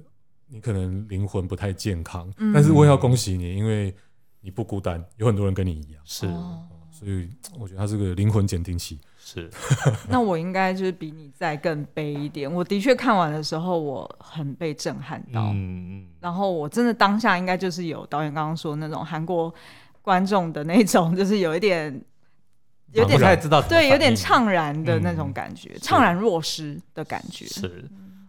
[0.49, 3.95] 你可能灵魂不太健康，嗯、但是我也要恭喜你，因为
[4.41, 6.27] 你不孤单，有很多人跟你一样，是。
[6.27, 6.67] 哦
[6.99, 7.29] 所以
[7.59, 8.99] 我觉得他是个灵魂检定器。
[9.19, 9.51] 是，
[10.09, 12.51] 那我应该就是比你再更悲一点。
[12.51, 15.51] 我的确看完的时候，我很被震撼到。
[15.53, 16.07] 嗯嗯。
[16.21, 19.55] 然后我真的当下应该就是有导演刚刚说的那种韩国
[20.01, 21.93] 观众的那种，就是有一点，
[22.93, 27.45] 有点不太知道，对，有点怅然的那种感觉，怅然若失的感觉。
[27.45, 27.85] 是。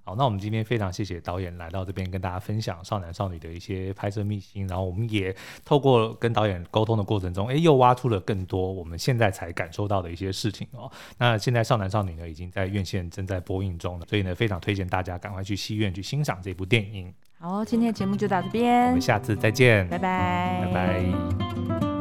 [0.07, 5.35] 好，那我们今天非常谢谢导演来到这边跟大家分享少男少女的一些拍摄秘辛，然后我们也
[5.65, 10.89] 透过跟导演沟通的过程中，哎，又挖出了更多我们现在才感受到的一些事情哦。
[11.17, 17.13] 那现在少男少女呢已经在院线正在播映中了，所以呢非常推荐大家赶快去戏院去欣赏这部电影。
[17.37, 21.96] 好，今天的节目就到这边，我们下次再见，拜拜，拜拜。